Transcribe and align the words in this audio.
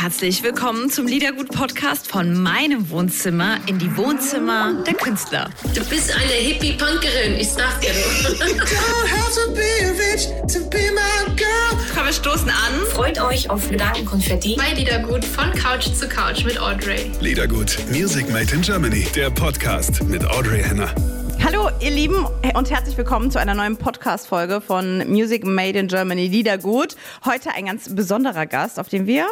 Herzlich 0.00 0.44
willkommen 0.44 0.90
zum 0.90 1.08
Liedergut-Podcast 1.08 2.06
von 2.06 2.40
meinem 2.40 2.88
Wohnzimmer 2.88 3.56
in 3.66 3.80
die 3.80 3.96
Wohnzimmer 3.96 4.84
der 4.86 4.94
Künstler. 4.94 5.50
Du 5.74 5.84
bist 5.86 6.14
eine 6.14 6.34
Hippie-Punkerin, 6.34 7.34
ich 7.36 7.48
sag 7.48 7.80
dir 7.80 7.90
Komm, 11.92 12.06
wir 12.06 12.12
stoßen 12.12 12.48
an. 12.48 12.86
Freut 12.92 13.20
euch 13.20 13.50
auf 13.50 13.68
Gedankenkonfetti. 13.68 14.54
Bei 14.56 14.72
Liedergut 14.72 15.24
von 15.24 15.50
Couch 15.50 15.88
zu 15.92 16.08
Couch 16.08 16.44
mit 16.44 16.60
Audrey. 16.60 17.10
Liedergut, 17.20 17.76
Music 17.90 18.30
Made 18.30 18.54
in 18.54 18.62
Germany, 18.62 19.04
der 19.16 19.30
Podcast 19.30 20.04
mit 20.04 20.24
Audrey 20.24 20.62
Henner. 20.62 20.94
Hallo, 21.42 21.70
ihr 21.80 21.90
Lieben, 21.90 22.24
und 22.54 22.70
herzlich 22.70 22.96
willkommen 22.96 23.32
zu 23.32 23.40
einer 23.40 23.54
neuen 23.54 23.76
Podcast-Folge 23.76 24.60
von 24.60 25.08
Music 25.10 25.44
Made 25.44 25.76
in 25.76 25.88
Germany 25.88 26.28
Liedergut. 26.28 26.94
Heute 27.24 27.50
ein 27.50 27.66
ganz 27.66 27.92
besonderer 27.92 28.46
Gast, 28.46 28.78
auf 28.78 28.88
den 28.88 29.08
wir 29.08 29.26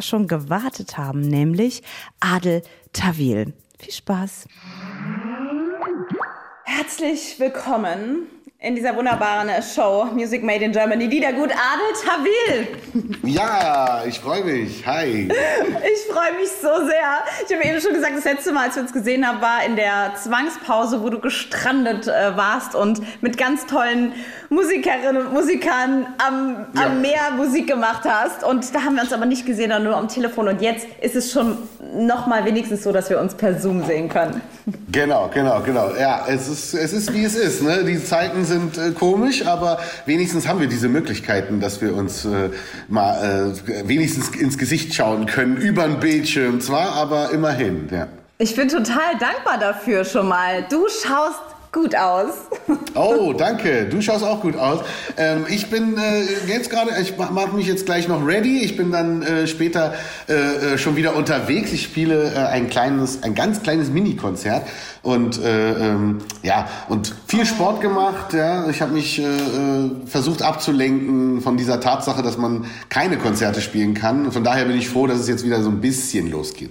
schon 0.00 0.26
gewartet 0.26 0.98
haben, 0.98 1.20
nämlich 1.20 1.82
Adel 2.20 2.62
Tawil. 2.92 3.52
Viel 3.78 3.92
Spaß. 3.92 4.46
Herzlich 6.64 7.38
willkommen 7.38 8.26
in 8.64 8.74
dieser 8.74 8.96
wunderbaren 8.96 9.50
Show 9.62 10.06
Music 10.14 10.42
Made 10.42 10.64
in 10.64 10.72
Germany. 10.72 11.04
Liedergut 11.06 11.50
Adel 11.50 11.92
Tawil. 12.02 12.68
Ja, 13.22 14.02
ich 14.06 14.18
freue 14.18 14.42
mich. 14.44 14.84
Hi. 14.86 15.28
Ich 15.94 16.12
freue 16.12 16.32
mich 16.40 16.48
so 16.62 16.86
sehr. 16.86 17.22
Ich 17.46 17.54
habe 17.54 17.64
eben 17.68 17.80
schon 17.80 17.92
gesagt, 17.92 18.16
das 18.16 18.24
letzte 18.24 18.52
Mal, 18.52 18.66
als 18.66 18.76
wir 18.76 18.82
uns 18.82 18.92
gesehen 18.92 19.26
haben, 19.26 19.40
war 19.40 19.64
in 19.66 19.74
der 19.76 20.12
Zwangspause, 20.22 21.02
wo 21.02 21.08
du 21.10 21.18
gestrandet 21.18 22.06
äh, 22.08 22.36
warst 22.36 22.74
und 22.74 23.00
mit 23.22 23.36
ganz 23.36 23.66
tollen 23.66 24.12
Musikerinnen 24.50 25.26
und 25.26 25.32
Musikern 25.32 26.06
am, 26.26 26.66
Ja. 26.74 26.86
am 26.86 27.00
Meer 27.00 27.30
Musik 27.36 27.66
gemacht 27.66 28.02
hast. 28.08 28.44
Und 28.44 28.74
da 28.74 28.82
haben 28.82 28.94
wir 28.96 29.02
uns 29.02 29.12
aber 29.12 29.26
nicht 29.26 29.44
gesehen, 29.46 29.70
sondern 29.70 29.84
nur 29.84 29.96
am 29.96 30.08
Telefon. 30.08 30.48
Und 30.48 30.62
jetzt 30.62 30.86
ist 31.00 31.16
es 31.16 31.32
schon 31.32 31.58
noch 31.94 32.26
mal 32.26 32.44
wenigstens 32.44 32.82
so, 32.82 32.92
dass 32.92 33.10
wir 33.10 33.20
uns 33.20 33.34
per 33.34 33.58
Zoom 33.60 33.84
sehen 33.84 34.08
können. 34.08 34.40
Genau, 34.90 35.30
genau, 35.32 35.60
genau. 35.60 35.90
Ja, 35.98 36.24
es 36.28 36.48
ist, 36.48 36.74
es 36.74 36.92
ist 36.92 37.12
wie 37.12 37.24
es 37.24 37.34
ist. 37.34 37.62
Ne? 37.62 37.84
Die 37.84 38.02
Zeiten 38.02 38.44
sind 38.44 38.53
äh, 38.56 38.92
komisch, 38.92 39.46
aber 39.46 39.78
wenigstens 40.06 40.48
haben 40.48 40.60
wir 40.60 40.66
diese 40.66 40.88
Möglichkeiten, 40.88 41.60
dass 41.60 41.80
wir 41.80 41.94
uns 41.94 42.24
äh, 42.24 42.50
mal 42.88 43.52
äh, 43.68 43.88
wenigstens 43.88 44.30
ins 44.30 44.58
Gesicht 44.58 44.94
schauen 44.94 45.26
können, 45.26 45.56
über 45.56 45.86
den 45.86 46.00
Bildschirm 46.00 46.60
zwar, 46.60 46.92
aber 46.92 47.30
immerhin. 47.30 47.88
Ja. 47.90 48.08
Ich 48.38 48.56
bin 48.56 48.68
total 48.68 49.16
dankbar 49.18 49.58
dafür 49.58 50.04
schon 50.04 50.28
mal. 50.28 50.64
Du 50.68 50.86
schaust 50.88 51.53
gut 51.74 51.94
aus. 51.96 52.30
Oh, 52.94 53.34
danke. 53.36 53.86
Du 53.86 54.00
schaust 54.00 54.24
auch 54.24 54.40
gut 54.40 54.56
aus. 54.56 54.80
Ähm, 55.16 55.44
ich 55.48 55.68
bin 55.68 55.98
äh, 55.98 56.22
jetzt 56.46 56.70
gerade, 56.70 56.92
ich 57.02 57.18
mache 57.18 57.54
mich 57.54 57.66
jetzt 57.66 57.84
gleich 57.84 58.06
noch 58.06 58.24
ready. 58.24 58.60
Ich 58.60 58.76
bin 58.76 58.92
dann 58.92 59.22
äh, 59.22 59.46
später 59.48 59.94
äh, 60.28 60.34
äh, 60.74 60.78
schon 60.78 60.94
wieder 60.94 61.16
unterwegs. 61.16 61.72
Ich 61.72 61.82
spiele 61.82 62.32
äh, 62.32 62.38
ein 62.38 62.70
kleines, 62.70 63.24
ein 63.24 63.34
ganz 63.34 63.62
kleines 63.62 63.90
Mini-Konzert 63.90 64.66
und 65.02 65.42
äh, 65.42 65.72
ähm, 65.72 66.18
ja 66.42 66.68
und 66.88 67.14
viel 67.26 67.44
Sport 67.44 67.80
gemacht. 67.80 68.32
Ja, 68.32 68.70
ich 68.70 68.80
habe 68.80 68.92
mich 68.92 69.20
versucht 70.06 70.42
abzulenken 70.42 71.40
von 71.40 71.56
dieser 71.56 71.80
Tatsache, 71.80 72.22
dass 72.22 72.38
man 72.38 72.66
keine 72.88 73.18
Konzerte 73.18 73.60
spielen 73.60 73.94
kann. 73.94 74.30
Von 74.30 74.44
daher 74.44 74.64
bin 74.64 74.78
ich 74.78 74.88
froh, 74.88 75.06
dass 75.06 75.18
es 75.18 75.28
jetzt 75.28 75.44
wieder 75.44 75.62
so 75.62 75.68
ein 75.68 75.80
bisschen 75.80 76.30
losgeht. 76.30 76.70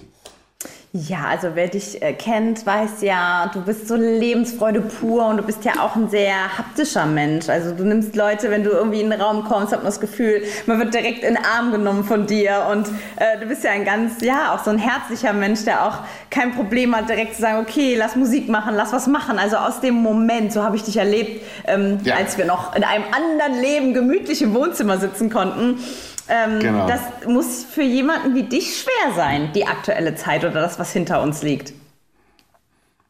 Ja, 0.96 1.24
also 1.28 1.48
wer 1.54 1.66
dich 1.66 2.00
äh, 2.02 2.12
kennt, 2.12 2.64
weiß 2.64 3.00
ja, 3.00 3.50
du 3.52 3.62
bist 3.62 3.88
so 3.88 3.96
Lebensfreude 3.96 4.80
pur 4.80 5.26
und 5.26 5.38
du 5.38 5.42
bist 5.42 5.64
ja 5.64 5.72
auch 5.80 5.96
ein 5.96 6.08
sehr 6.08 6.56
haptischer 6.56 7.04
Mensch. 7.04 7.48
Also 7.48 7.74
du 7.74 7.82
nimmst 7.82 8.14
Leute, 8.14 8.48
wenn 8.48 8.62
du 8.62 8.70
irgendwie 8.70 9.00
in 9.00 9.10
den 9.10 9.20
Raum 9.20 9.42
kommst, 9.42 9.72
hat 9.72 9.80
man 9.80 9.86
das 9.86 9.98
Gefühl, 9.98 10.44
man 10.66 10.78
wird 10.78 10.94
direkt 10.94 11.24
in 11.24 11.34
den 11.34 11.44
Arm 11.44 11.72
genommen 11.72 12.04
von 12.04 12.28
dir 12.28 12.68
und 12.70 12.86
äh, 13.16 13.40
du 13.40 13.46
bist 13.46 13.64
ja 13.64 13.72
ein 13.72 13.84
ganz, 13.84 14.20
ja, 14.20 14.54
auch 14.54 14.62
so 14.62 14.70
ein 14.70 14.78
herzlicher 14.78 15.32
Mensch, 15.32 15.64
der 15.64 15.84
auch 15.84 15.98
kein 16.30 16.54
Problem 16.54 16.94
hat, 16.94 17.08
direkt 17.08 17.34
zu 17.34 17.42
sagen, 17.42 17.58
okay, 17.58 17.96
lass 17.98 18.14
Musik 18.14 18.48
machen, 18.48 18.76
lass 18.76 18.92
was 18.92 19.08
machen. 19.08 19.36
Also 19.40 19.56
aus 19.56 19.80
dem 19.80 19.94
Moment, 19.94 20.52
so 20.52 20.62
habe 20.62 20.76
ich 20.76 20.84
dich 20.84 20.96
erlebt, 20.96 21.44
ähm, 21.66 21.98
Ja. 22.04 22.14
als 22.14 22.38
wir 22.38 22.44
noch 22.44 22.76
in 22.76 22.84
einem 22.84 23.02
anderen 23.10 23.60
Leben 23.60 23.94
gemütlich 23.94 24.42
im 24.42 24.54
Wohnzimmer 24.54 24.98
sitzen 24.98 25.28
konnten. 25.28 25.80
Ähm, 26.28 26.60
Genau. 26.60 26.86
Das 26.86 27.00
muss 27.26 27.64
für 27.64 27.82
jemanden 27.82 28.34
wie 28.34 28.44
dich 28.44 28.78
schwer 28.80 29.14
sein, 29.14 29.50
die 29.54 29.66
aktuelle 29.66 30.14
Zeit 30.14 30.44
oder 30.44 30.60
das, 30.60 30.78
was 30.78 30.92
hinter 30.92 31.22
uns 31.22 31.42
liegt. 31.42 31.72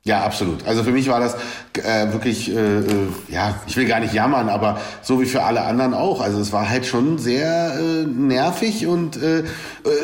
Ja, 0.07 0.23
absolut. 0.23 0.67
Also 0.67 0.85
für 0.85 0.91
mich 0.91 1.09
war 1.09 1.19
das 1.19 1.35
äh, 1.83 2.13
wirklich, 2.13 2.55
äh, 2.55 2.81
äh, 2.81 2.85
ja, 3.29 3.55
ich 3.67 3.75
will 3.79 3.87
gar 3.87 4.01
nicht 4.01 4.13
jammern, 4.13 4.51
aber 4.51 4.79
so 5.01 5.19
wie 5.19 5.25
für 5.25 5.43
alle 5.43 5.63
anderen 5.63 5.95
auch. 5.95 6.21
Also 6.21 6.41
es 6.41 6.53
war 6.53 6.69
halt 6.69 6.85
schon 6.85 7.17
sehr 7.17 7.75
äh, 7.79 8.05
nervig 8.05 8.87
und 8.87 9.17
äh, 9.17 9.39
äh, 9.39 9.45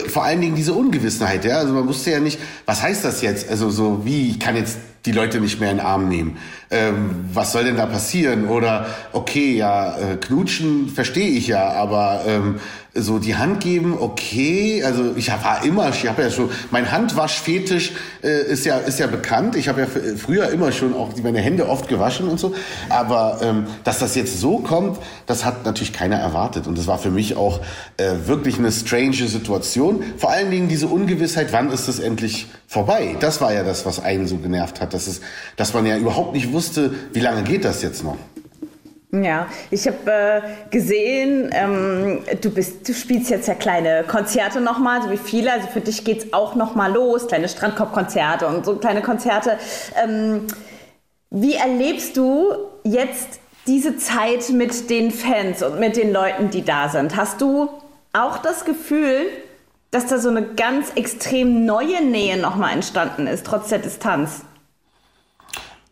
vor 0.09 0.25
allen 0.25 0.41
Dingen 0.41 0.55
diese 0.55 0.73
Ungewissenheit. 0.73 1.45
Ja, 1.45 1.59
also 1.59 1.75
man 1.75 1.87
wusste 1.87 2.13
ja 2.13 2.21
nicht, 2.21 2.41
was 2.65 2.83
heißt 2.83 3.05
das 3.05 3.21
jetzt? 3.21 3.51
Also 3.51 3.69
so 3.69 4.07
wie 4.07 4.31
ich 4.31 4.41
kann 4.41 4.57
jetzt 4.57 4.79
die 5.05 5.13
Leute 5.13 5.39
nicht 5.39 5.61
mehr 5.61 5.71
in 5.71 5.79
den 5.79 5.87
Arm 5.87 6.09
nehmen. 6.09 6.39
Ähm, 6.71 7.27
was 7.35 7.53
soll 7.53 7.65
denn 7.65 7.77
da 7.77 7.85
passieren? 7.85 8.49
Oder 8.49 8.87
okay, 9.13 9.55
ja, 9.55 9.99
äh, 9.99 10.17
knutschen 10.17 10.89
verstehe 10.89 11.29
ich 11.29 11.47
ja, 11.47 11.73
aber 11.73 12.23
ähm, 12.27 12.61
so 12.95 13.19
die 13.19 13.37
Hand 13.37 13.61
geben, 13.61 13.97
okay. 13.99 14.83
Also 14.85 15.13
ich 15.17 15.31
war 15.31 15.65
immer, 15.65 15.91
ich 15.91 16.07
habe 16.09 16.23
ja 16.23 16.31
schon, 16.31 16.51
mein 16.71 16.91
Handwaschfetisch 16.91 17.93
äh, 18.23 18.51
ist 18.51 18.65
ja 18.65 18.79
ist 18.79 18.99
ja 18.99 19.07
bekannt. 19.07 19.57
Ich 19.57 19.69
habe 19.69 19.83
ja 19.83 19.87
früher 20.17 20.49
immer 20.51 20.73
schon 20.73 20.95
auch 20.95 21.11
meine 21.23 21.41
Hände 21.41 21.69
oft 21.69 21.89
gewaschen 21.89 22.29
und 22.29 22.41
so. 22.41 22.55
Aber 22.89 23.39
ähm, 23.43 23.67
dass 23.85 23.99
das 24.01 24.15
jetzt 24.15 24.41
so 24.41 24.59
kommt, 24.59 24.99
das 25.27 25.45
hat 25.45 25.65
natürlich 25.65 25.93
keiner 25.93 26.17
erwartet. 26.17 26.67
Und 26.67 26.79
das 26.79 26.87
war 26.87 26.99
für 26.99 27.11
mich 27.11 27.37
auch 27.37 27.61
äh, 27.97 28.13
wirklich 28.27 28.59
eine 28.59 28.73
strange 28.73 29.29
Situation. 29.29 30.03
Vor 30.17 30.31
allen 30.31 30.51
Dingen 30.51 30.69
diese 30.69 30.89
Ungewissheit, 30.89 31.53
wann 31.53 31.71
ist 31.71 31.89
es 31.89 32.01
endlich 32.01 32.49
vorbei? 32.67 33.17
Das 33.21 33.41
war 33.41 33.53
ja 33.53 33.63
das, 33.63 33.87
was 33.87 34.01
einen 34.01 34.27
so 34.27 34.37
genervt 34.39 34.81
hat, 34.81 34.95
dass 34.95 35.07
es, 35.07 35.21
dass 35.57 35.75
man 35.75 35.87
ja 35.87 35.97
überhaupt 35.97 36.35
nicht 36.35 36.53
wusste, 36.53 36.93
wie 37.13 37.21
lange 37.21 37.43
geht 37.43 37.65
das 37.65 37.83
jetzt 37.83 38.03
noch. 38.03 38.17
Ja, 39.13 39.49
ich 39.73 39.89
habe 39.89 40.11
äh, 40.11 40.41
gesehen, 40.71 41.51
ähm, 41.53 42.21
du 42.41 42.51
bist, 42.51 42.89
du 42.89 42.95
spielst 42.95 43.29
jetzt 43.29 43.49
ja 43.49 43.55
kleine 43.55 44.05
Konzerte 44.07 44.61
nochmal, 44.61 45.03
so 45.03 45.11
wie 45.11 45.17
viele. 45.17 45.53
Also 45.53 45.67
für 45.67 45.81
dich 45.81 46.05
geht's 46.05 46.33
auch 46.33 46.55
nochmal 46.55 46.93
los, 46.93 47.27
kleine 47.27 47.49
Strandkorb-Konzerte 47.49 48.47
und 48.47 48.65
so 48.65 48.77
kleine 48.77 49.03
Konzerte. 49.03 49.59
Ähm, 50.01 50.47
wie 51.31 51.55
erlebst 51.55 52.17
du 52.17 52.55
jetzt 52.85 53.41
diese 53.67 53.97
Zeit 53.97 54.49
mit 54.51 54.89
den 54.91 55.11
Fans 55.11 55.63
und 55.65 55.81
mit 55.81 55.97
den 55.97 56.13
Leuten, 56.13 56.51
die 56.51 56.65
da 56.65 56.89
sind? 56.89 57.17
Hast 57.17 57.41
du 57.41 57.69
auch 58.13 58.39
das 58.39 58.65
Gefühl, 58.65 59.27
dass 59.91 60.07
da 60.07 60.19
so 60.19 60.29
eine 60.29 60.45
ganz 60.55 60.93
extrem 60.95 61.67
neue 61.67 62.05
Nähe 62.05 62.37
nochmal 62.37 62.75
entstanden 62.75 63.27
ist, 63.27 63.45
trotz 63.45 63.71
der 63.71 63.81
Distanz? 63.81 64.43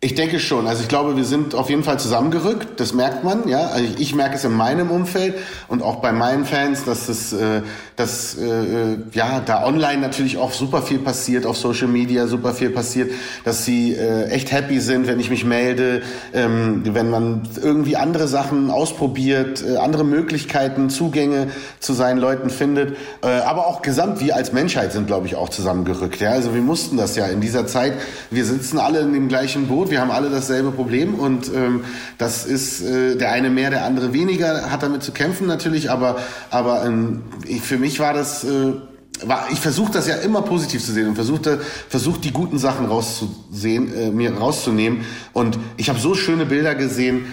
Ich 0.01 0.15
denke 0.15 0.39
schon. 0.39 0.69
Also 0.69 0.83
ich 0.83 0.89
glaube, 0.89 1.17
wir 1.17 1.25
sind 1.25 1.57
auf 1.57 1.71
jeden 1.71 1.83
Fall 1.83 1.99
zusammengerückt. 1.99 2.79
Das 2.79 2.95
merkt 2.95 3.25
man, 3.25 3.49
ja. 3.49 3.67
Also 3.67 3.85
ich, 3.85 3.99
ich 3.99 4.15
merke 4.15 4.37
es 4.37 4.45
in 4.45 4.53
meinem 4.53 4.93
Umfeld 4.93 5.35
und 5.67 5.83
auch 5.83 5.97
bei 5.97 6.13
meinen 6.13 6.45
Fans, 6.45 6.85
dass 6.85 7.09
es, 7.09 7.33
äh, 7.33 7.63
dass 7.97 8.37
äh, 8.39 8.97
ja 9.13 9.41
da 9.45 9.67
online 9.67 10.01
natürlich 10.01 10.39
auch 10.39 10.53
super 10.53 10.83
viel 10.83 11.01
passiert, 11.01 11.47
auf 11.47 11.57
Social 11.57 11.89
Media 11.89 12.29
super 12.29 12.55
viel 12.55 12.71
passiert, 12.71 13.11
dass 13.45 13.65
sie 13.65 13.93
äh, 13.93 14.27
echt 14.27 14.53
happy 14.53 14.79
sind, 14.79 15.09
wenn 15.09 15.19
ich 15.19 15.31
mich 15.31 15.45
melde, 15.45 16.03
ähm, 16.33 16.83
wenn 16.85 17.11
man 17.11 17.49
irgendwie 17.61 17.97
andere 17.97 18.29
Sachen 18.29 18.71
ausprobiert, 18.71 19.65
äh, 19.67 19.79
andere 19.79 20.05
Möglichkeiten, 20.05 20.91
Zugänge 20.91 21.49
zu 21.81 21.93
seinen 21.93 22.19
Leuten 22.19 22.51
findet. 22.51 22.97
Äh, 23.21 23.27
aber 23.27 23.67
auch 23.67 23.83
gesamt 23.83 24.21
wir 24.21 24.37
als 24.37 24.53
Menschheit 24.53 24.93
sind, 24.93 25.09
glaube 25.09 25.27
ich, 25.27 25.35
auch 25.35 25.49
zusammengerückt. 25.49 26.21
Ja, 26.21 26.31
also 26.31 26.55
wir 26.55 26.63
mussten 26.63 26.97
das 26.97 27.17
ja 27.17 27.27
in 27.27 27.41
dieser 27.41 27.67
Zeit. 27.67 27.95
Wir 28.31 28.45
sitzen 28.45 28.79
alle 28.79 29.01
in 29.01 29.13
dem 29.13 29.27
gleichen 29.27 29.67
Boot. 29.67 29.88
Wir 29.91 30.01
haben 30.01 30.11
alle 30.11 30.31
dasselbe 30.31 30.71
Problem 30.71 31.15
und 31.15 31.53
ähm, 31.55 31.85
das 32.19 32.47
ist 32.47 32.83
äh, 32.83 33.17
der 33.17 33.33
eine 33.33 33.51
mehr, 33.51 33.71
der 33.71 33.85
andere 33.85 34.13
weniger, 34.13 34.71
hat 34.71 34.83
damit 34.83 35.03
zu 35.03 35.13
kämpfen 35.13 35.47
natürlich. 35.47 35.91
Aber 35.91 36.19
aber 36.51 36.85
ähm, 36.85 37.23
ich, 37.47 37.63
für 37.63 37.79
mich 37.79 38.01
war 38.01 38.15
das 38.15 38.45
äh, 38.45 38.73
ich 39.51 39.59
versuche 39.61 39.93
das 39.93 40.07
ja 40.07 40.17
immer 40.17 40.43
positiv 40.43 40.85
zu 40.85 40.93
sehen 40.93 41.09
und 41.09 41.15
versuche 41.15 41.61
versuch 41.89 42.19
die 42.19 42.33
guten 42.33 42.59
Sachen 42.59 42.87
rauszusehen, 42.87 43.93
äh, 43.95 44.11
mir 44.11 44.37
rauszunehmen. 44.37 45.05
Und 45.33 45.59
ich 45.77 45.89
habe 45.89 45.99
so 45.99 46.15
schöne 46.15 46.47
Bilder 46.47 46.75
gesehen, 46.75 47.27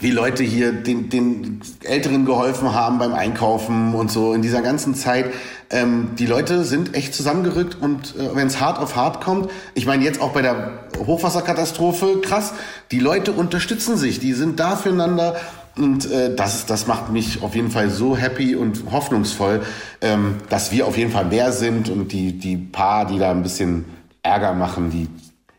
wie 0.00 0.10
Leute 0.10 0.44
hier 0.44 0.72
den, 0.72 1.08
den 1.10 1.60
Älteren 1.82 2.24
geholfen 2.24 2.72
haben 2.72 2.98
beim 2.98 3.14
Einkaufen 3.14 3.94
und 3.94 4.10
so 4.10 4.32
in 4.32 4.42
dieser 4.42 4.62
ganzen 4.62 4.94
Zeit. 4.94 5.26
Ähm, 5.70 6.10
die 6.18 6.26
Leute 6.26 6.64
sind 6.64 6.94
echt 6.94 7.14
zusammengerückt 7.14 7.76
und 7.80 8.14
äh, 8.16 8.34
wenn 8.34 8.46
es 8.46 8.60
hart 8.60 8.78
auf 8.78 8.96
hart 8.96 9.20
kommt, 9.20 9.50
ich 9.74 9.86
meine 9.86 10.04
jetzt 10.04 10.20
auch 10.20 10.32
bei 10.32 10.42
der 10.42 10.70
Hochwasserkatastrophe, 10.98 12.20
krass, 12.22 12.54
die 12.90 13.00
Leute 13.00 13.32
unterstützen 13.32 13.96
sich, 13.96 14.20
die 14.20 14.32
sind 14.32 14.60
da 14.60 14.76
füreinander 14.76 15.36
und 15.76 16.10
äh, 16.10 16.34
das, 16.34 16.66
das 16.66 16.86
macht 16.86 17.10
mich 17.10 17.42
auf 17.42 17.54
jeden 17.54 17.70
Fall 17.70 17.90
so 17.90 18.16
happy 18.16 18.54
und 18.56 18.90
hoffnungsvoll, 18.90 19.62
ähm, 20.00 20.36
dass 20.48 20.72
wir 20.72 20.86
auf 20.86 20.96
jeden 20.96 21.12
Fall 21.12 21.26
mehr 21.26 21.52
sind 21.52 21.88
und 21.88 22.12
die, 22.12 22.38
die 22.38 22.56
paar, 22.56 23.06
die 23.06 23.18
da 23.18 23.30
ein 23.30 23.42
bisschen 23.42 23.84
Ärger 24.22 24.54
machen, 24.54 24.90
die 24.90 25.08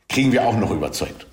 kriegen 0.10 0.32
wir 0.32 0.44
auch 0.46 0.56
noch 0.58 0.72
überzeugt. 0.72 1.28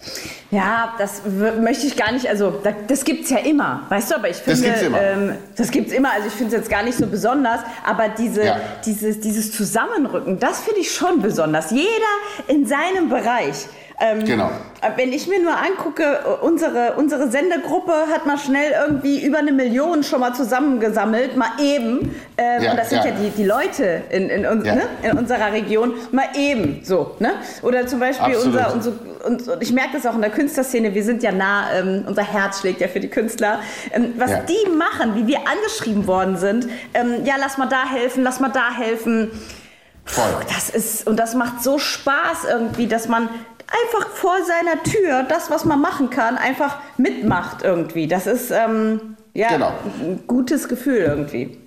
Ja, 0.50 0.94
das 0.98 1.22
möchte 1.60 1.86
ich 1.86 1.96
gar 1.96 2.12
nicht, 2.12 2.28
also 2.28 2.50
da, 2.62 2.72
das 2.86 3.04
gibt's 3.04 3.30
ja 3.30 3.38
immer, 3.38 3.82
weißt 3.88 4.10
du, 4.10 4.14
aber 4.16 4.28
ich 4.28 4.36
Das 4.36 4.60
finde, 4.60 4.66
gibt's 4.68 4.82
immer. 4.82 5.00
Ähm, 5.02 5.34
das 5.56 5.70
gibt's 5.70 5.92
immer, 5.92 6.12
also 6.12 6.28
ich 6.28 6.34
finde 6.34 6.54
es 6.54 6.60
jetzt 6.62 6.70
gar 6.70 6.82
nicht 6.82 6.96
so 6.96 7.06
besonders, 7.06 7.60
aber 7.84 8.10
diese, 8.10 8.44
Ja. 8.44 8.60
dieses, 8.84 9.18
dieses 9.20 9.50
Zusammenrücken, 9.52 10.38
das 10.38 10.60
finde 10.60 10.80
ich 10.80 10.90
schon 10.94 11.20
besonders. 11.22 11.70
Jeder 11.70 11.88
in 12.48 12.66
seinem 12.66 13.08
Bereich. 13.08 13.66
Ähm, 13.98 14.24
Genau. 14.24 14.50
Wenn 14.96 15.12
ich 15.12 15.26
mir 15.26 15.42
nur 15.42 15.56
angucke, 15.56 16.18
unsere, 16.42 16.94
unsere 16.96 17.30
Sendegruppe 17.30 17.92
hat 18.12 18.26
mal 18.26 18.38
schnell 18.38 18.72
irgendwie 18.86 19.24
über 19.24 19.38
eine 19.38 19.52
Million 19.52 20.02
schon 20.04 20.20
mal 20.20 20.34
zusammengesammelt, 20.34 21.36
mal 21.36 21.48
eben. 21.60 22.14
Ähm, 22.36 22.62
Ja, 22.62 22.70
und 22.72 22.76
das 22.76 22.90
sind 22.90 22.98
ja. 23.04 23.10
ja, 23.10 23.12
die, 23.12 23.30
die 23.30 23.44
Leute 23.44 24.02
in, 24.10 24.28
in, 24.28 24.46
uns, 24.46 24.66
Ja. 24.66 24.74
ne, 24.74 24.82
in 25.02 25.16
unserer 25.18 25.50
Region, 25.52 25.94
mal 26.12 26.26
eben 26.36 26.80
so. 26.84 27.16
Ne? 27.20 27.32
Oder 27.62 27.86
zum 27.86 27.98
Beispiel 28.00 28.34
Absolut. 28.36 28.54
unser, 28.56 28.74
unser 28.74 28.92
und, 29.26 29.48
und 29.48 29.62
ich 29.62 29.72
merke 29.72 29.94
das 29.94 30.06
auch 30.06 30.14
in 30.14 30.20
der 30.20 30.30
Künstlerszene, 30.30 30.94
wir 30.94 31.02
sind 31.02 31.22
ja 31.22 31.32
nah, 31.32 31.72
ähm, 31.72 32.04
unser 32.06 32.22
Herz 32.22 32.60
schlägt 32.60 32.80
ja 32.80 32.88
für 32.88 33.00
die 33.00 33.08
Künstler. 33.08 33.60
Ähm, 33.92 34.12
was 34.18 34.30
die 34.46 34.70
machen, 34.70 35.14
wie 35.16 35.26
wir 35.26 35.38
angeschrieben 35.48 36.06
worden 36.06 36.36
sind, 36.36 36.68
ähm, 36.94 37.24
ja, 37.24 37.34
lass 37.40 37.58
mal 37.58 37.66
da 37.66 37.88
helfen, 37.88 38.22
lass 38.22 38.40
mal 38.40 38.50
da 38.50 38.72
helfen. 38.76 39.30
Voll. 40.04 40.24
Das 40.54 40.70
ist, 40.70 41.06
und 41.08 41.16
das 41.18 41.34
macht 41.34 41.62
so 41.64 41.78
Spaß 41.78 42.44
irgendwie, 42.48 42.86
dass 42.86 43.08
man 43.08 43.28
einfach 43.84 44.08
vor 44.10 44.36
seiner 44.44 44.82
Tür 44.82 45.22
das, 45.28 45.50
was 45.50 45.64
man 45.64 45.80
machen 45.80 46.10
kann, 46.10 46.36
einfach 46.36 46.78
mitmacht 46.96 47.62
irgendwie. 47.62 48.06
Das 48.06 48.26
ist, 48.26 48.50
ähm, 48.50 49.16
ja, 49.34 49.48
Genau. 49.48 49.72
ein 50.00 50.20
gutes 50.26 50.68
Gefühl 50.68 50.98
irgendwie. 50.98 51.58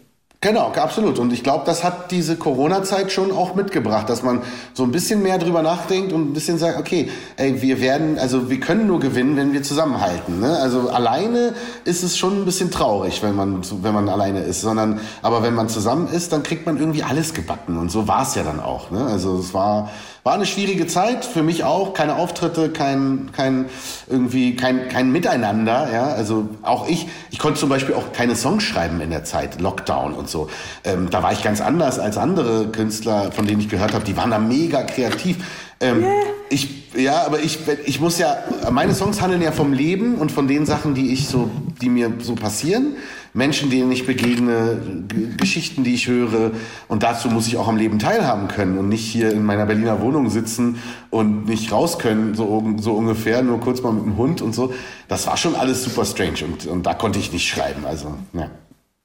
Genau, 0.42 0.72
absolut. 0.72 1.20
Und 1.20 1.34
ich 1.34 1.44
glaube, 1.44 1.66
das 1.66 1.84
hat 1.84 2.12
diese 2.12 2.38
Corona-Zeit 2.38 3.12
schon 3.12 3.34
auch 3.34 3.56
mitgebracht, 3.56 4.10
dass 4.10 4.24
man 4.24 4.42
so 4.74 4.84
ein 4.84 4.92
bisschen 4.92 5.22
mehr 5.22 5.38
drüber 5.38 5.62
nachdenkt 5.62 6.14
und 6.14 6.30
ein 6.30 6.34
bisschen 6.34 6.58
sagt, 6.58 6.80
okay, 6.80 7.10
ey, 7.36 7.62
wir 7.62 7.82
werden, 7.82 8.18
also 8.18 8.50
wir 8.50 8.62
können 8.62 8.88
nur 8.88 9.02
gewinnen, 9.02 9.36
wenn 9.36 9.52
wir 9.52 9.64
zusammenhalten. 9.64 10.40
Ne? 10.40 10.58
Also 10.58 10.88
alleine 10.92 11.54
ist 11.84 12.04
es 12.04 12.18
schon 12.18 12.38
ein 12.42 12.46
bisschen 12.46 12.72
traurig, 12.72 13.22
wenn 13.22 13.36
man, 13.36 13.62
wenn 13.84 13.94
man 13.94 14.08
alleine 14.08 14.40
ist. 14.40 14.62
Sondern, 14.62 15.02
aber 15.22 15.44
wenn 15.44 15.56
man 15.56 15.68
zusammen 15.68 16.08
ist, 16.08 16.32
dann 16.32 16.42
kriegt 16.42 16.66
man 16.66 16.78
irgendwie 16.78 17.04
alles 17.04 17.34
gebacken. 17.34 17.78
Und 17.78 17.92
so 17.92 18.08
war 18.08 18.22
es 18.22 18.34
ja 18.36 18.44
dann 18.44 18.62
auch. 18.62 18.92
Ne? 18.92 19.06
Also 19.08 19.38
es 19.40 19.54
war, 19.54 19.90
war 20.24 20.34
eine 20.34 20.46
schwierige 20.46 20.88
Zeit 20.88 21.26
für 21.26 21.44
mich 21.44 21.64
auch. 21.64 21.94
Keine 21.94 22.16
Auftritte, 22.16 22.70
kein, 22.70 23.30
kein 23.36 23.66
irgendwie 24.08 24.56
kein, 24.56 24.90
kein 24.90 25.12
Miteinander. 25.12 25.90
Ja, 25.92 26.08
also 26.08 26.50
auch 26.62 26.88
ich. 26.88 27.08
Ich 27.32 27.40
konnte 27.40 27.60
zum 27.60 27.70
Beispiel 27.70 27.96
auch 27.96 28.12
keine 28.14 28.36
Songs 28.36 28.64
schreiben 28.64 29.02
in 29.02 29.10
der 29.10 29.24
Zeit 29.24 29.62
Lockdown 29.62 30.14
und 30.14 30.30
so. 30.30 30.50
Ähm, 30.84 31.10
da 31.10 31.24
war 31.24 31.32
ich 31.32 31.44
ganz 31.44 31.62
anders 31.62 32.00
als 32.00 32.18
andere 32.18 32.68
Künstler, 32.68 33.32
von 33.32 33.48
denen 33.48 33.62
ich 33.62 33.70
gehört 33.70 33.94
habe. 33.94 34.06
Die 34.06 34.18
waren 34.18 34.32
da 34.32 34.40
mega 34.40 34.84
kreativ. 34.84 35.38
Ähm, 35.80 36.04
Ich 36.50 36.80
ja, 36.98 37.24
aber 37.26 37.40
ich 37.40 37.60
ich 37.86 38.00
muss 38.00 38.18
ja 38.18 38.38
meine 38.72 38.96
Songs 38.96 39.22
handeln 39.22 39.42
ja 39.44 39.52
vom 39.52 39.72
Leben 39.74 40.16
und 40.16 40.32
von 40.32 40.48
den 40.48 40.66
Sachen, 40.66 40.96
die 40.96 41.14
ich 41.14 41.28
so, 41.28 41.52
die 41.82 41.90
mir 41.90 42.12
so 42.20 42.34
passieren. 42.34 42.96
Menschen, 43.34 43.70
denen 43.70 43.92
ich 43.92 44.06
begegne, 44.06 44.80
G 45.08 45.28
Geschichten, 45.38 45.84
die 45.84 45.94
ich 45.94 46.08
höre. 46.08 46.52
Und 46.88 47.04
dazu 47.04 47.30
muss 47.30 47.48
ich 47.48 47.58
auch 47.58 47.68
am 47.68 47.78
Leben 47.78 48.00
teilhaben 48.00 48.48
können 48.48 48.78
und 48.78 48.90
nicht 48.90 49.06
hier 49.06 49.32
in 49.32 49.44
meiner 49.44 49.66
Berliner 49.66 50.02
Wohnung 50.02 50.30
sitzen 50.30 50.80
und 51.10 51.46
nicht 51.48 51.72
raus 51.72 52.00
können, 52.00 52.36
so, 52.36 52.64
so 52.80 52.94
ungefähr, 52.94 53.42
nur 53.42 53.60
kurz 53.60 53.82
mal 53.82 53.94
mit 53.94 54.04
dem 54.06 54.18
Hund 54.18 54.42
und 54.42 54.54
so. 54.54 54.74
Das 55.08 55.28
war 55.28 55.38
schon 55.38 55.56
alles 55.56 55.84
super 55.84 56.06
strange 56.06 56.46
und, 56.46 56.66
und 56.68 56.86
da 56.86 56.94
konnte 56.94 57.20
ich 57.20 57.32
nicht 57.32 57.48
schreiben. 57.48 57.86
Also, 57.86 58.14
ja. 58.34 58.50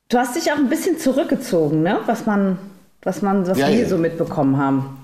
Du 0.08 0.18
hast 0.18 0.36
dich 0.36 0.52
auch 0.52 0.56
ein 0.56 0.68
bisschen 0.68 0.98
zurückgezogen, 0.98 1.82
ne? 1.82 1.98
Was 2.06 2.26
man, 2.26 2.58
was 3.02 3.22
man, 3.22 3.46
was 3.46 3.58
Ja, 3.58 3.68
wir 3.68 3.80
ja. 3.80 3.88
so 3.88 3.96
mitbekommen 3.98 4.56
haben. 4.58 4.98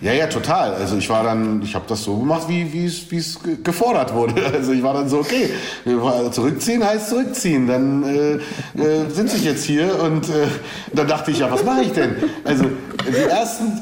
Ja, 0.00 0.12
ja, 0.12 0.26
total. 0.26 0.74
Also 0.74 0.96
ich 0.96 1.08
war 1.08 1.24
dann, 1.24 1.62
ich 1.62 1.74
habe 1.74 1.86
das 1.88 2.04
so 2.04 2.18
gemacht, 2.18 2.46
wie 2.48 2.86
es 2.86 3.38
gefordert 3.62 4.12
wurde. 4.14 4.34
Also 4.54 4.72
ich 4.72 4.82
war 4.82 4.94
dann 4.94 5.08
so, 5.08 5.18
okay, 5.18 5.50
zurückziehen 6.30 6.84
heißt 6.84 7.08
zurückziehen. 7.08 7.66
Dann 7.66 8.02
äh, 8.04 8.34
äh, 8.80 9.10
sitze 9.10 9.36
ich 9.36 9.44
jetzt 9.44 9.64
hier 9.64 10.00
und 10.00 10.28
äh, 10.28 10.46
dann 10.92 11.08
dachte 11.08 11.30
ich, 11.30 11.38
ja, 11.38 11.50
was 11.50 11.64
mache 11.64 11.82
ich 11.82 11.92
denn? 11.92 12.16
Also 12.44 12.64
die 13.06 13.30
ersten 13.30 13.80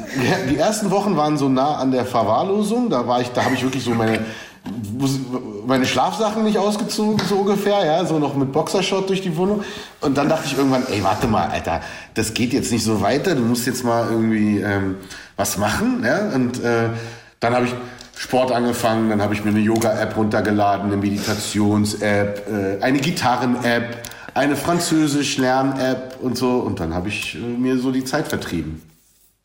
die 0.51 0.57
ersten 0.57 0.91
Wochen 0.91 1.17
waren 1.17 1.37
so 1.37 1.49
nah 1.49 1.77
an 1.77 1.93
der 1.93 2.05
Verwahrlosung. 2.05 2.91
Da 2.91 3.07
war 3.07 3.21
ich, 3.21 3.29
da 3.29 3.45
habe 3.45 3.55
ich 3.55 3.63
wirklich 3.63 3.85
so 3.85 3.91
meine 3.91 4.21
meine 5.67 5.87
Schlafsachen 5.87 6.45
nicht 6.45 6.59
ausgezogen, 6.59 7.21
so 7.29 7.37
ungefähr, 7.37 7.85
ja, 7.85 8.05
so 8.05 8.19
noch 8.19 8.35
mit 8.35 8.53
Boxershot 8.53 9.09
durch 9.09 9.21
die 9.21 9.37
Wohnung. 9.37 9.63
Und 10.01 10.17
dann 10.17 10.29
dachte 10.29 10.47
ich 10.47 10.57
irgendwann, 10.57 10.85
ey, 10.91 11.03
warte 11.03 11.27
mal, 11.27 11.49
Alter, 11.49 11.81
das 12.15 12.35
geht 12.35 12.53
jetzt 12.53 12.71
nicht 12.71 12.85
so 12.85 13.01
weiter, 13.01 13.35
du 13.35 13.43
musst 13.43 13.67
jetzt 13.67 13.85
mal 13.85 14.09
irgendwie 14.11 14.61
ähm, 14.61 14.97
was 15.37 15.59
machen, 15.59 16.03
ja. 16.05 16.29
Und 16.35 16.63
äh, 16.63 16.89
dann 17.41 17.55
habe 17.55 17.67
ich 17.67 17.75
Sport 18.17 18.53
angefangen, 18.53 19.11
dann 19.11 19.21
habe 19.21 19.35
ich 19.35 19.45
mir 19.45 19.51
eine 19.51 19.61
Yoga-App 19.61 20.17
runtergeladen, 20.17 20.87
eine 20.87 20.97
Meditations-App, 20.97 22.47
äh, 22.49 22.83
eine 22.83 22.99
Gitarren-App, 22.99 24.09
eine 24.35 24.57
Französisch-Lern-App 24.57 26.19
und 26.21 26.39
so. 26.39 26.59
Und 26.59 26.81
dann 26.81 26.95
habe 26.95 27.09
ich 27.09 27.35
äh, 27.35 27.39
mir 27.39 27.79
so 27.79 27.91
die 27.91 28.05
Zeit 28.05 28.29
vertrieben. 28.29 28.83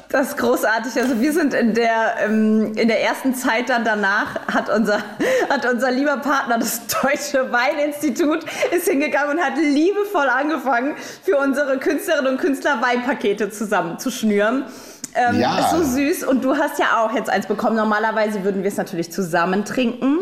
Das 0.09 0.29
ist 0.29 0.37
großartig. 0.37 1.01
Also 1.01 1.19
wir 1.19 1.33
sind 1.33 1.53
in 1.53 1.73
der, 1.73 2.15
ähm, 2.23 2.73
in 2.75 2.87
der 2.87 3.03
ersten 3.03 3.35
Zeit 3.35 3.69
dann 3.69 3.83
danach, 3.83 4.47
hat 4.47 4.69
unser, 4.69 4.99
hat 5.49 5.65
unser 5.65 5.91
lieber 5.91 6.17
Partner, 6.17 6.57
das 6.57 6.81
Deutsche 6.87 7.51
Weininstitut, 7.51 8.45
ist 8.71 8.87
hingegangen 8.87 9.37
und 9.37 9.43
hat 9.43 9.57
liebevoll 9.57 10.29
angefangen, 10.29 10.95
für 11.23 11.37
unsere 11.37 11.77
Künstlerinnen 11.77 12.33
und 12.33 12.37
Künstler 12.39 12.81
Weinpakete 12.81 13.49
zusammen 13.49 13.99
zu 13.99 14.09
schnüren. 14.09 14.65
Ähm, 15.17 15.39
Ja. 15.39 15.59
Ist 15.59 15.71
so 15.71 15.83
süß. 15.83 16.23
Und 16.23 16.43
du 16.43 16.55
hast 16.55 16.79
ja 16.79 17.03
auch 17.03 17.13
jetzt 17.13 17.29
eins 17.29 17.47
bekommen. 17.47 17.75
Normalerweise 17.75 18.43
würden 18.43 18.63
wir 18.63 18.69
es 18.69 18.77
natürlich 18.77 19.11
zusammen 19.11 19.65
trinken. 19.65 20.19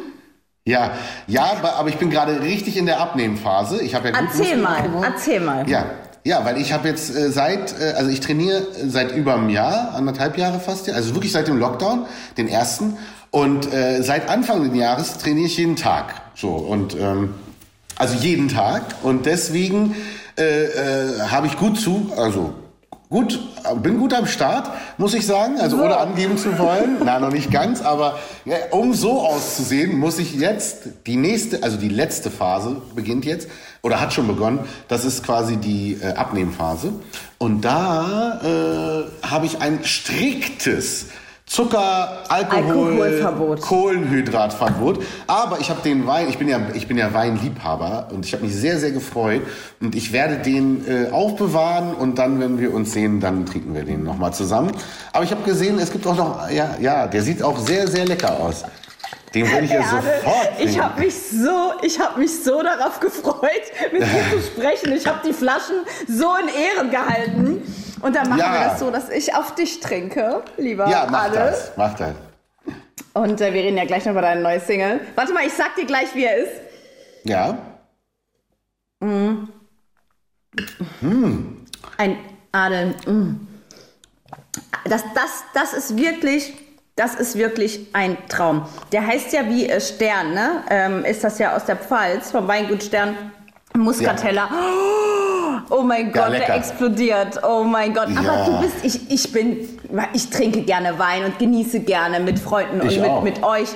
Ja, 0.68 0.92
ja, 1.27 1.45
aber- 1.62 1.88
ich 1.89 1.97
bin 1.97 2.09
gerade 2.09 2.42
richtig 2.42 2.75
in 2.77 2.86
der 2.88 3.00
Abnehmphase. 3.00 3.81
Ich 3.83 3.94
habe 3.94 4.09
ja 4.09 4.15
Erzähl 4.19 4.57
mal, 4.57 4.80
erzähl 5.03 5.39
mal. 5.39 5.69
Ja, 5.69 5.86
ja, 6.24 6.44
weil 6.44 6.57
ich 6.59 6.74
habe 6.74 6.88
jetzt 6.88 7.15
äh, 7.15 7.30
seit, 7.30 7.80
äh, 7.80 7.94
also 7.97 8.09
ich 8.09 8.19
trainiere 8.19 8.63
seit 8.88 9.12
über 9.15 9.36
einem 9.36 9.50
Jahr, 9.50 9.94
anderthalb 9.94 10.38
Jahre 10.39 10.59
fast, 10.59 10.88
ja, 10.88 10.95
also 10.95 11.13
wirklich 11.13 11.31
seit 11.31 11.47
dem 11.47 11.57
Lockdown, 11.59 12.07
den 12.38 12.47
ersten. 12.47 12.97
Und 13.30 13.71
äh, 13.71 14.01
seit 14.01 14.27
Anfang 14.27 14.68
des 14.68 14.75
Jahres 14.80 15.18
trainiere 15.19 15.45
ich 15.45 15.57
jeden 15.57 15.75
Tag. 15.75 16.15
So 16.33 16.50
und 16.50 16.95
ähm, 17.00 17.36
also 17.97 18.15
jeden 18.15 18.47
Tag. 18.47 18.81
Und 19.03 19.27
deswegen 19.27 19.95
äh, 20.38 20.63
äh, 20.63 21.19
habe 21.30 21.45
ich 21.45 21.57
gut 21.57 21.80
zu, 21.80 22.12
also 22.18 22.56
gut, 23.10 23.40
bin 23.81 24.00
gut 24.00 24.13
am 24.13 24.25
Start, 24.25 24.69
muss 24.98 25.13
ich 25.13 25.25
sagen. 25.25 25.60
Also 25.60 25.78
ohne 25.78 25.98
angeben 25.98 26.38
zu 26.38 26.57
wollen, 26.57 26.98
na 27.04 27.19
noch 27.19 27.31
nicht 27.31 27.52
ganz, 27.52 27.81
aber 27.81 28.19
ja, 28.46 28.57
um 28.72 28.94
so 28.94 29.22
auszusehen, 29.22 29.98
muss 29.98 30.19
ich 30.19 30.36
jetzt 30.36 30.84
die 31.07 31.16
nächste, 31.16 31.63
also 31.63 31.78
die 31.78 31.90
letzte 31.90 32.31
Phase 32.31 32.81
beginnt 32.96 33.25
jetzt 33.25 33.48
oder 33.81 34.02
hat 34.02 34.13
schon 34.13 34.28
begonnen. 34.28 34.60
Das 34.88 35.06
ist 35.06 35.24
quasi 35.24 35.57
die 35.57 35.98
äh, 36.02 36.13
Abnehmphase. 36.13 36.94
Und 37.38 37.62
da 37.62 38.42
äh, 38.44 39.28
habe 39.28 39.46
ich 39.46 39.62
ein 39.62 39.84
striktes 39.84 41.07
Zucker, 41.47 42.23
Alkohol, 42.28 42.94
Alkoholverbot. 42.94 43.61
Kohlenhydratverbot. 43.61 45.04
Aber 45.28 45.59
ich 45.59 45.69
habe 45.69 45.80
den 45.83 46.07
Wein, 46.07 46.28
ich 46.28 46.40
bin 46.40 46.47
ja, 46.47 46.59
ich 46.73 46.87
bin 46.87 46.97
ja 46.97 47.14
Weinliebhaber 47.14 48.07
und 48.11 48.25
ich 48.25 48.33
habe 48.33 48.44
mich 48.44 48.56
sehr, 48.56 48.80
sehr 48.80 48.92
gefreut. 48.92 49.42
Und 49.80 49.94
ich 49.95 50.11
werde 50.11 50.37
den 50.37 50.85
äh, 50.87 51.11
aufbewahren 51.11 51.94
und 51.94 52.18
dann, 52.18 52.40
wenn 52.40 52.59
wir 52.59 52.73
uns 52.73 52.94
sehen, 52.94 53.19
dann 53.19 53.45
trinken 53.45 53.75
wir 53.75 53.83
den 53.83 54.04
nochmal 54.04 54.33
zusammen. 54.33 54.71
Aber 55.14 55.23
ich 55.23 55.31
habe 55.31 55.44
gesehen, 55.44 55.78
es 55.78 55.92
gibt 55.92 56.07
auch 56.07 56.16
noch, 56.16 56.49
ja, 56.49 56.75
ja, 56.81 57.06
der 57.06 57.21
sieht 57.21 57.44
auch 57.44 57.59
sehr, 57.59 57.87
sehr 57.87 58.06
lecker 58.06 58.40
aus. 58.40 58.64
Den 59.35 59.52
werde 59.52 59.66
ich 59.66 59.71
ja 59.71 59.83
sofort 59.83 60.49
ich 60.57 60.66
trinken. 60.66 60.83
habe 60.83 60.99
mich 61.02 61.14
so, 61.14 61.73
ich 61.83 61.99
habe 61.99 62.19
mich 62.19 62.44
so 62.44 62.64
darauf 62.64 62.99
gefreut, 62.99 63.52
mit 63.94 64.02
dir 64.02 64.07
zu 64.31 64.42
sprechen. 64.47 64.94
Ich 64.94 65.06
habe 65.06 65.19
die 65.23 65.33
Flaschen 65.33 65.75
so 66.07 66.25
in 66.42 66.47
Ehren 66.47 66.90
gehalten. 66.90 67.61
Und 68.02 68.16
dann 68.16 68.30
machen 68.30 68.40
Ja. 68.40 68.54
wir 68.54 68.59
das 68.69 68.80
so, 68.80 68.92
dass 68.92 69.09
ich 69.09 69.33
auf 69.35 69.56
dich 69.56 69.80
trinke, 69.80 70.44
lieber 70.57 70.87
Ja, 70.87 71.07
mach 71.09 71.25
Anne. 71.25 71.35
das, 71.35 71.71
mach 71.78 71.94
das. 71.95 72.14
Und 73.14 73.40
äh, 73.42 73.54
wir 73.54 73.61
reden 73.64 73.78
ja 73.78 73.85
gleich 73.85 74.06
noch 74.06 74.11
über 74.11 74.21
deine 74.21 74.42
neue 74.42 74.59
Single. 74.59 74.99
Warte 75.16 75.33
mal, 75.33 75.45
ich 75.45 75.54
sag 75.54 75.75
dir 75.75 75.85
gleich, 75.85 76.14
wie 76.16 76.25
er 76.25 76.37
ist. 76.37 76.52
Ja, 77.23 77.57
Ein 81.97 82.18
Adel. 82.52 82.95
mm. 83.06 83.47
Das, 84.85 85.04
das, 85.16 85.44
das 85.54 85.73
ist 85.73 85.97
wirklich, 85.97 86.54
das 86.95 87.16
ist 87.16 87.37
wirklich 87.37 87.87
ein 87.94 88.18
Traum. 88.30 88.66
Der 88.92 89.06
heißt 89.06 89.33
ja 89.33 89.45
wie 89.47 89.68
äh, 89.69 89.81
Stern, 89.81 90.33
ne? 90.33 90.64
Ähm, 90.69 91.04
ist 91.06 91.23
das 91.23 91.40
ja 91.40 91.56
aus 91.56 91.66
der 91.66 91.75
Pfalz, 91.78 92.31
vom 92.31 92.47
Weingut 92.47 92.83
Stern. 92.83 93.31
Muskateller. 93.75 94.49
Oh 94.52 95.05
mein 95.84 96.12
Ja, 96.14 96.24
Gott, 96.24 96.31
lecker. 96.31 96.45
der 96.48 96.56
explodiert. 96.57 97.40
Oh 97.44 97.64
mein 97.64 97.94
Gott. 97.94 98.07
Aber 98.16 98.24
Ja. 98.24 98.45
du 98.45 98.62
bist, 98.62 98.76
ich, 98.84 99.12
ich 99.12 99.31
bin, 99.31 99.68
ich 100.14 100.30
trinke 100.30 100.62
gerne 100.64 100.98
Wein 101.00 101.26
und 101.26 101.40
genieße 101.40 101.81
gerne 101.81 102.19
mit 102.19 102.40
Freunden 102.40 102.86
Ich 102.88 103.00
und 103.00 103.24
mit, 103.24 103.36
mit 103.36 103.44
euch. 103.44 103.69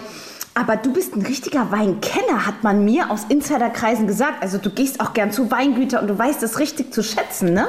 Aber 0.55 0.75
du 0.75 0.91
bist 0.91 1.15
ein 1.15 1.22
richtiger 1.22 1.72
Weinkenner, 1.72 2.46
hat 2.46 2.63
man 2.63 2.84
mir 2.84 3.10
aus 3.12 3.22
Insiderkreisen 3.29 4.08
gesagt. 4.08 4.41
Also 4.41 4.58
du 4.58 4.69
gehst 4.69 5.00
auch 5.00 5.13
gern 5.13 5.31
zu 5.31 5.50
Weingütern 5.51 6.01
und 6.01 6.08
du 6.08 6.17
weißt 6.19 6.43
es 6.43 6.60
richtig 6.60 6.93
zu 6.93 7.01
schätzen, 7.03 7.53
ne? 7.53 7.67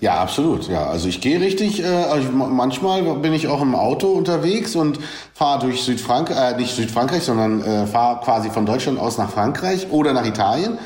Ja, 0.00 0.20
absolut. 0.20 0.68
Ja, 0.68 0.86
also 0.88 1.08
ich 1.08 1.20
gehe 1.22 1.40
richtig. 1.40 1.82
Äh, 1.82 1.86
also 1.86 2.28
manchmal 2.32 3.02
bin 3.16 3.32
ich 3.32 3.48
auch 3.48 3.62
im 3.62 3.74
Auto 3.74 4.08
unterwegs 4.08 4.76
und 4.76 4.98
fahre 5.34 5.60
durch 5.60 5.82
Südfrankreich, 5.84 6.54
äh, 6.54 6.56
nicht 6.56 6.74
Südfrankreich, 6.76 7.22
sondern 7.22 7.62
äh, 7.62 7.86
fahre 7.86 8.20
quasi 8.22 8.50
von 8.50 8.66
Deutschland 8.66 8.98
aus 8.98 9.16
nach 9.18 9.30
Frankreich 9.30 9.86
oder 9.90 10.12
nach 10.12 10.26
Italien 10.26 10.78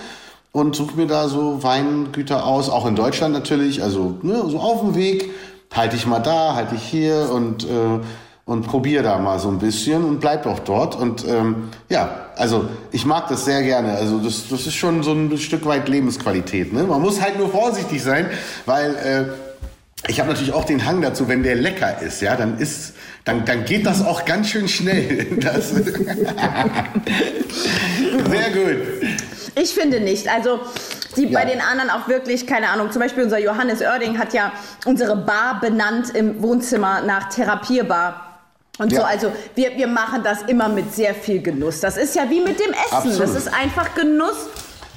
und 0.53 0.75
suche 0.75 0.97
mir 0.97 1.07
da 1.07 1.29
so 1.29 1.63
Weingüter 1.63 2.45
aus, 2.45 2.69
auch 2.69 2.87
in 2.87 2.97
Deutschland 2.97 3.35
natürlich. 3.35 3.83
Also 3.83 4.19
ne, 4.23 4.43
so 4.49 4.59
auf 4.59 4.81
dem 4.81 4.95
Weg 4.95 5.31
halte 5.73 5.97
ich 5.97 6.07
mal 6.07 6.21
da, 6.21 6.55
halte 6.55 6.75
ich 6.75 6.83
hier 6.83 7.31
und 7.33 7.65
äh, 7.65 8.01
und 8.51 8.67
probiere 8.67 9.05
da 9.05 9.19
mal 9.19 9.39
so 9.39 9.49
ein 9.49 9.61
bisschen 9.61 10.05
und 10.05 10.19
bleib 10.19 10.45
auch 10.45 10.59
dort. 10.59 10.97
Und 10.97 11.25
ähm, 11.25 11.69
ja, 11.89 12.27
also 12.35 12.69
ich 12.91 13.07
mag 13.07 13.29
das 13.29 13.45
sehr 13.45 13.63
gerne. 13.63 13.93
Also 13.93 14.19
das, 14.19 14.49
das 14.49 14.67
ist 14.67 14.75
schon 14.75 15.05
so 15.05 15.13
ein 15.13 15.39
Stück 15.39 15.65
weit 15.67 15.89
Lebensqualität. 15.89 16.73
Ne? 16.73 16.83
Man 16.83 17.01
muss 17.01 17.21
halt 17.21 17.39
nur 17.39 17.49
vorsichtig 17.49 18.03
sein, 18.03 18.27
weil 18.67 18.97
äh, 18.97 19.27
ich 20.09 20.19
habe 20.19 20.31
natürlich 20.31 20.53
auch 20.53 20.65
den 20.65 20.85
Hang 20.85 21.01
dazu, 21.01 21.29
wenn 21.29 21.45
der 21.45 21.55
lecker 21.55 22.03
ist, 22.03 22.23
ja, 22.23 22.35
dann 22.35 22.59
ist, 22.59 22.95
dann, 23.25 23.45
dann 23.45 23.67
geht 23.67 23.87
das 23.87 24.05
auch 24.05 24.25
ganz 24.25 24.49
schön 24.49 24.67
schnell. 24.67 25.29
Das 25.41 25.69
sehr 25.71 25.87
gut. 28.51 28.79
Ich 29.55 29.75
finde 29.75 30.01
nicht. 30.01 30.29
Also 30.29 30.61
die 31.17 31.27
ja. 31.27 31.39
bei 31.39 31.45
den 31.45 31.61
anderen 31.61 31.91
auch 31.91 32.09
wirklich, 32.09 32.47
keine 32.47 32.69
Ahnung, 32.69 32.91
zum 32.93 33.01
Beispiel 33.01 33.25
unser 33.25 33.39
Johannes 33.39 33.81
Oerding 33.81 34.19
hat 34.19 34.33
ja 34.33 34.53
unsere 34.85 35.17
Bar 35.17 35.61
benannt 35.61 36.11
im 36.15 36.43
Wohnzimmer 36.43 37.03
nach 37.03 37.29
Therapierbar. 37.29 38.27
Und 38.79 38.93
ja. 38.93 39.01
so, 39.01 39.07
also 39.07 39.33
wir, 39.55 39.77
wir 39.77 39.87
machen 39.87 40.23
das 40.23 40.43
immer 40.43 40.69
mit 40.69 40.95
sehr 40.95 41.15
viel 41.15 41.43
Genuss. 41.43 41.81
Das 41.81 41.97
ist 41.97 42.15
ja 42.15 42.29
wie 42.31 42.41
mit 42.41 42.59
dem 42.59 42.71
Essen. 42.71 42.93
Absolut. 42.93 43.21
Das 43.21 43.35
ist 43.35 43.53
einfach 43.53 43.95
Genuss. 43.95 44.49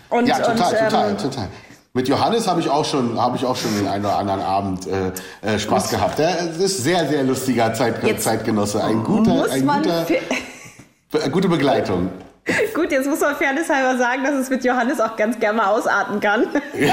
Und, 0.09 0.27
ja, 0.27 0.37
total, 0.37 0.53
und, 0.53 0.61
ähm, 0.61 0.89
total, 0.89 1.17
total. 1.17 1.47
Mit 1.95 2.07
Johannes 2.07 2.47
habe 2.47 2.59
ich 2.59 2.69
auch 2.69 2.85
schon, 2.85 3.19
habe 3.19 3.37
ich 3.37 3.45
auch 3.45 3.55
schon 3.55 3.75
den 3.75 3.87
einen 3.87 4.05
oder 4.05 4.17
anderen 4.17 4.41
Abend 4.41 4.87
äh, 4.87 5.11
äh, 5.47 5.59
Spaß 5.59 5.89
gehabt. 5.89 6.19
Er 6.19 6.49
ist 6.49 6.83
sehr, 6.83 7.07
sehr 7.07 7.23
lustiger 7.23 7.73
Zeit, 7.73 7.97
Zeitgenosse. 8.19 8.83
Ein 8.83 9.03
guter, 9.03 9.45
ein 9.51 9.67
guter, 9.67 11.29
gute 11.29 11.49
Begleitung. 11.49 12.09
Gut, 12.73 12.91
jetzt 12.91 13.07
muss 13.07 13.21
man 13.21 13.35
fairnesshalber 13.35 13.97
sagen, 13.97 14.23
dass 14.23 14.33
es 14.35 14.49
mit 14.49 14.65
Johannes 14.65 14.99
auch 14.99 15.15
ganz 15.15 15.39
gerne 15.39 15.57
mal 15.57 15.67
ausarten 15.67 16.19
kann. 16.19 16.45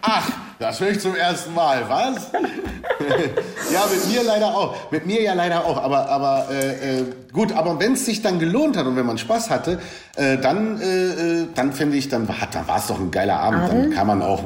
Ach, 0.00 0.30
das 0.58 0.80
höre 0.80 0.88
ich 0.88 1.00
zum 1.00 1.14
ersten 1.14 1.52
Mal, 1.52 1.82
was? 1.88 2.30
ja, 3.72 3.82
mit 3.92 4.08
mir 4.08 4.22
leider 4.22 4.46
auch. 4.46 4.90
Mit 4.90 5.06
mir 5.06 5.20
ja 5.20 5.34
leider 5.34 5.66
auch. 5.66 5.82
Aber, 5.82 6.08
aber 6.08 6.46
äh, 6.50 7.00
äh, 7.00 7.04
gut, 7.32 7.52
aber 7.52 7.78
wenn 7.78 7.92
es 7.92 8.06
sich 8.06 8.22
dann 8.22 8.38
gelohnt 8.38 8.78
hat 8.78 8.86
und 8.86 8.96
wenn 8.96 9.06
man 9.06 9.18
Spaß 9.18 9.50
hatte, 9.50 9.80
äh, 10.16 10.38
dann, 10.38 10.80
äh, 10.80 11.42
äh 11.42 11.46
dann 11.54 11.74
finde 11.74 11.98
ich, 11.98 12.08
dann, 12.08 12.26
hat, 12.40 12.54
dann 12.54 12.66
war 12.66 12.78
es 12.78 12.86
doch 12.86 12.98
ein 12.98 13.10
geiler 13.10 13.38
Abend. 13.38 13.68
Dann 13.68 13.90
kann 13.90 14.06
man 14.06 14.22
auch 14.22 14.42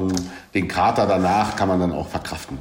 den 0.53 0.67
Krater 0.67 1.05
danach 1.05 1.55
kann 1.55 1.69
man 1.69 1.79
dann 1.79 1.93
auch 1.93 2.07
verkraften. 2.07 2.57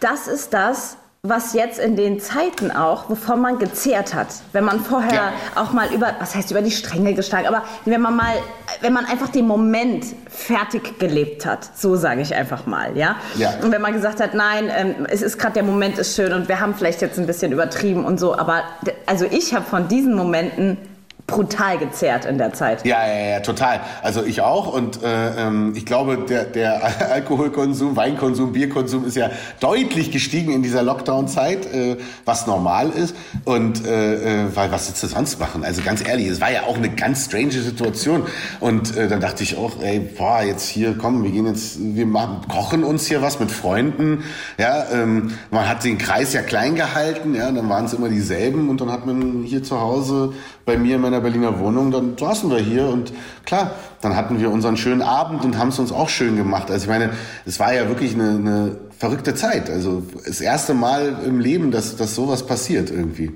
Das 0.00 0.26
ist 0.26 0.52
das, 0.52 0.96
was 1.24 1.52
jetzt 1.52 1.80
in 1.80 1.96
den 1.96 2.20
Zeiten 2.20 2.70
auch, 2.70 3.10
wovon 3.10 3.40
man 3.40 3.58
gezehrt 3.58 4.14
hat, 4.14 4.28
wenn 4.52 4.64
man 4.64 4.80
vorher 4.80 5.12
ja. 5.12 5.32
auch 5.56 5.72
mal 5.72 5.92
über, 5.92 6.14
was 6.20 6.36
heißt 6.36 6.52
über 6.52 6.62
die 6.62 6.70
Stränge 6.70 7.12
geschlagen, 7.14 7.48
aber 7.48 7.64
wenn 7.84 8.00
man 8.00 8.14
mal, 8.14 8.34
wenn 8.82 8.92
man 8.92 9.04
einfach 9.04 9.28
den 9.28 9.46
Moment 9.46 10.06
fertig 10.30 11.00
gelebt 11.00 11.44
hat, 11.44 11.68
so 11.76 11.96
sage 11.96 12.20
ich 12.20 12.34
einfach 12.36 12.66
mal, 12.66 12.96
ja? 12.96 13.16
ja. 13.36 13.54
Und 13.62 13.72
wenn 13.72 13.82
man 13.82 13.92
gesagt 13.94 14.20
hat, 14.20 14.32
nein, 14.34 14.70
ähm, 14.72 15.06
es 15.10 15.22
ist 15.22 15.38
gerade 15.38 15.54
der 15.54 15.64
Moment 15.64 15.98
ist 15.98 16.14
schön 16.14 16.32
und 16.32 16.48
wir 16.48 16.60
haben 16.60 16.74
vielleicht 16.76 17.02
jetzt 17.02 17.18
ein 17.18 17.26
bisschen 17.26 17.50
übertrieben 17.50 18.04
und 18.04 18.20
so, 18.20 18.38
aber 18.38 18.62
also 19.06 19.24
ich 19.28 19.52
habe 19.54 19.64
von 19.64 19.88
diesen 19.88 20.14
Momenten 20.14 20.78
brutal 21.28 21.76
gezerrt 21.78 22.24
in 22.24 22.38
der 22.38 22.54
Zeit. 22.54 22.84
Ja, 22.86 23.06
ja, 23.06 23.28
ja, 23.32 23.40
total. 23.40 23.80
Also 24.02 24.24
ich 24.24 24.40
auch 24.40 24.72
und 24.72 25.02
äh, 25.02 25.46
ähm, 25.46 25.74
ich 25.76 25.84
glaube, 25.84 26.16
der, 26.16 26.44
der 26.44 27.10
Alkoholkonsum, 27.12 27.94
Weinkonsum, 27.96 28.52
Bierkonsum 28.52 29.04
ist 29.04 29.14
ja 29.14 29.30
deutlich 29.60 30.10
gestiegen 30.10 30.52
in 30.52 30.62
dieser 30.62 30.82
Lockdown-Zeit, 30.82 31.72
äh, 31.72 31.98
was 32.24 32.46
normal 32.46 32.88
ist. 32.90 33.14
Und 33.44 33.86
äh, 33.86 34.46
äh, 34.46 34.56
weil 34.56 34.72
was 34.72 34.98
du 34.98 35.06
sonst 35.06 35.38
machen? 35.38 35.64
Also 35.64 35.82
ganz 35.82 36.06
ehrlich, 36.06 36.28
es 36.28 36.40
war 36.40 36.50
ja 36.50 36.62
auch 36.62 36.78
eine 36.78 36.88
ganz 36.88 37.26
strange 37.26 37.52
Situation. 37.52 38.22
Und 38.58 38.96
äh, 38.96 39.06
dann 39.06 39.20
dachte 39.20 39.42
ich 39.42 39.58
auch, 39.58 39.82
ey, 39.82 40.00
boah, 40.00 40.42
jetzt 40.42 40.66
hier, 40.66 40.96
komm, 40.96 41.22
wir 41.24 41.30
gehen 41.30 41.46
jetzt, 41.46 41.76
wir 41.78 42.06
machen, 42.06 42.40
kochen 42.48 42.84
uns 42.84 43.06
hier 43.06 43.20
was 43.20 43.38
mit 43.38 43.50
Freunden. 43.50 44.24
Ja, 44.56 44.86
ähm, 44.90 45.34
man 45.50 45.68
hat 45.68 45.84
den 45.84 45.98
Kreis 45.98 46.32
ja 46.32 46.40
klein 46.40 46.74
gehalten, 46.74 47.34
ja, 47.34 47.52
dann 47.52 47.68
waren 47.68 47.84
es 47.84 47.92
immer 47.92 48.08
dieselben 48.08 48.70
und 48.70 48.80
dann 48.80 48.90
hat 48.90 49.04
man 49.04 49.42
hier 49.42 49.62
zu 49.62 49.78
Hause 49.78 50.32
bei 50.64 50.76
mir 50.76 50.96
in 50.96 51.00
meiner 51.00 51.17
Berliner 51.20 51.58
Wohnung, 51.58 51.90
dann 51.90 52.16
saßen 52.16 52.50
wir 52.50 52.58
hier 52.58 52.86
und 52.86 53.12
klar, 53.44 53.72
dann 54.00 54.16
hatten 54.16 54.40
wir 54.40 54.50
unseren 54.50 54.76
schönen 54.76 55.02
Abend 55.02 55.44
und 55.44 55.58
haben 55.58 55.68
es 55.68 55.78
uns 55.78 55.92
auch 55.92 56.08
schön 56.08 56.36
gemacht. 56.36 56.70
Also 56.70 56.84
ich 56.84 56.88
meine, 56.88 57.10
es 57.46 57.58
war 57.58 57.72
ja 57.74 57.88
wirklich 57.88 58.14
eine, 58.14 58.30
eine 58.30 58.76
verrückte 58.96 59.34
Zeit. 59.34 59.70
Also 59.70 60.02
das 60.26 60.40
erste 60.40 60.74
Mal 60.74 61.16
im 61.24 61.40
Leben, 61.40 61.70
dass, 61.70 61.96
dass 61.96 62.14
sowas 62.14 62.46
passiert 62.46 62.90
irgendwie. 62.90 63.32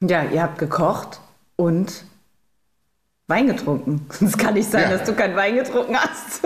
Ja, 0.00 0.24
ihr 0.24 0.42
habt 0.42 0.58
gekocht 0.58 1.20
und 1.56 2.04
Wein 3.28 3.46
getrunken. 3.46 4.06
Es 4.20 4.36
kann 4.36 4.54
nicht 4.54 4.70
sein, 4.70 4.90
ja. 4.90 4.96
dass 4.96 5.04
du 5.04 5.14
keinen 5.14 5.36
Wein 5.36 5.54
getrunken 5.54 5.96
hast. 5.96 6.42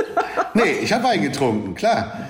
nee, 0.54 0.78
ich 0.82 0.92
habe 0.92 1.04
Wein 1.04 1.22
getrunken, 1.22 1.74
klar. 1.74 2.25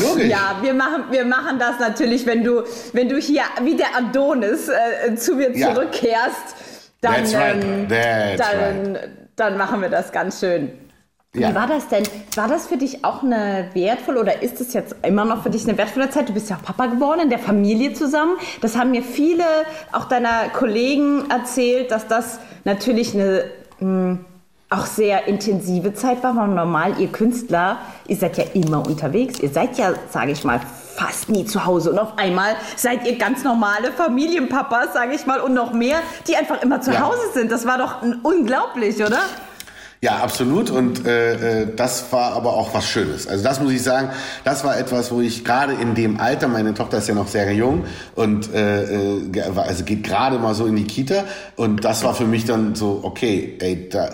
Ja. 0.00 0.24
Ja, 0.24 0.56
wir 0.60 0.74
machen, 0.74 1.04
wir 1.10 1.24
machen 1.24 1.58
das 1.58 1.78
natürlich, 1.78 2.26
wenn 2.26 2.44
du, 2.44 2.62
wenn 2.92 3.08
du 3.08 3.16
hier 3.16 3.42
wie 3.62 3.76
der 3.76 3.96
Adonis 3.96 4.68
äh, 4.68 5.14
zu 5.16 5.34
mir 5.34 5.56
ja. 5.56 5.74
zurückkehrst, 5.74 6.56
dann, 7.00 7.14
right. 7.14 7.64
ähm, 7.64 7.88
dann, 7.88 8.96
right. 8.96 9.08
dann 9.36 9.56
machen 9.56 9.82
wir 9.82 9.88
das 9.88 10.12
ganz 10.12 10.40
schön. 10.40 10.72
Ja. 11.34 11.50
Wie 11.50 11.54
war 11.54 11.66
das 11.66 11.88
denn? 11.88 12.04
War 12.36 12.46
das 12.46 12.66
für 12.66 12.76
dich 12.76 13.06
auch 13.06 13.22
eine 13.22 13.70
wertvolle 13.72 14.20
oder 14.20 14.42
ist 14.42 14.60
es 14.60 14.74
jetzt 14.74 14.94
immer 15.02 15.24
noch 15.24 15.42
für 15.42 15.48
dich 15.48 15.66
eine 15.66 15.78
wertvolle 15.78 16.10
Zeit? 16.10 16.28
Du 16.28 16.34
bist 16.34 16.50
ja 16.50 16.56
auch 16.56 16.62
Papa 16.62 16.86
geworden, 16.86 17.20
in 17.20 17.30
der 17.30 17.38
Familie 17.38 17.94
zusammen. 17.94 18.36
Das 18.60 18.76
haben 18.76 18.90
mir 18.90 19.02
viele, 19.02 19.44
auch 19.92 20.04
deiner 20.04 20.50
Kollegen 20.50 21.30
erzählt, 21.30 21.90
dass 21.90 22.06
das 22.06 22.38
natürlich 22.64 23.14
eine 23.14 23.44
mh, 23.80 24.10
hm, 24.10 24.24
auch 24.72 24.86
sehr 24.86 25.26
intensive 25.26 25.94
Zeit 25.94 26.22
war, 26.22 26.36
weil 26.36 26.48
normal 26.48 26.94
ihr 26.98 27.08
Künstler, 27.08 27.78
ihr 28.08 28.16
seid 28.16 28.38
ja 28.38 28.44
immer 28.54 28.86
unterwegs, 28.86 29.40
ihr 29.40 29.50
seid 29.50 29.78
ja, 29.78 29.92
sage 30.10 30.32
ich 30.32 30.44
mal, 30.44 30.60
fast 30.96 31.28
nie 31.28 31.44
zu 31.44 31.64
Hause 31.64 31.90
und 31.90 31.98
auf 31.98 32.18
einmal 32.18 32.54
seid 32.76 33.06
ihr 33.06 33.16
ganz 33.16 33.44
normale 33.44 33.92
Familienpapas, 33.92 34.92
sage 34.92 35.14
ich 35.14 35.26
mal, 35.26 35.40
und 35.40 35.54
noch 35.54 35.72
mehr, 35.72 35.98
die 36.28 36.36
einfach 36.36 36.62
immer 36.62 36.80
zu 36.80 36.92
ja. 36.92 37.00
Hause 37.00 37.22
sind. 37.32 37.50
Das 37.50 37.66
war 37.66 37.78
doch 37.78 37.96
unglaublich, 38.22 38.96
oder? 38.96 39.20
Ja, 40.04 40.16
absolut. 40.16 40.68
Und 40.68 41.06
äh, 41.06 41.62
äh, 41.62 41.68
das 41.76 42.10
war 42.10 42.32
aber 42.32 42.54
auch 42.54 42.74
was 42.74 42.88
Schönes. 42.88 43.28
Also 43.28 43.44
das 43.44 43.60
muss 43.60 43.70
ich 43.70 43.84
sagen, 43.84 44.08
das 44.42 44.64
war 44.64 44.76
etwas, 44.76 45.12
wo 45.12 45.20
ich 45.20 45.44
gerade 45.44 45.74
in 45.74 45.94
dem 45.94 46.18
Alter, 46.18 46.48
meine 46.48 46.74
Tochter 46.74 46.98
ist 46.98 47.06
ja 47.06 47.14
noch 47.14 47.28
sehr 47.28 47.52
jung 47.54 47.84
und 48.16 48.52
äh, 48.52 48.82
äh 48.82 49.42
also 49.54 49.84
geht 49.84 50.02
gerade 50.02 50.40
mal 50.40 50.56
so 50.56 50.66
in 50.66 50.74
die 50.74 50.88
Kita. 50.88 51.22
Und 51.54 51.84
das 51.84 52.02
war 52.02 52.16
für 52.16 52.24
mich 52.24 52.44
dann 52.44 52.74
so, 52.74 52.98
okay, 53.04 53.56
ey, 53.60 53.88
da, 53.90 54.10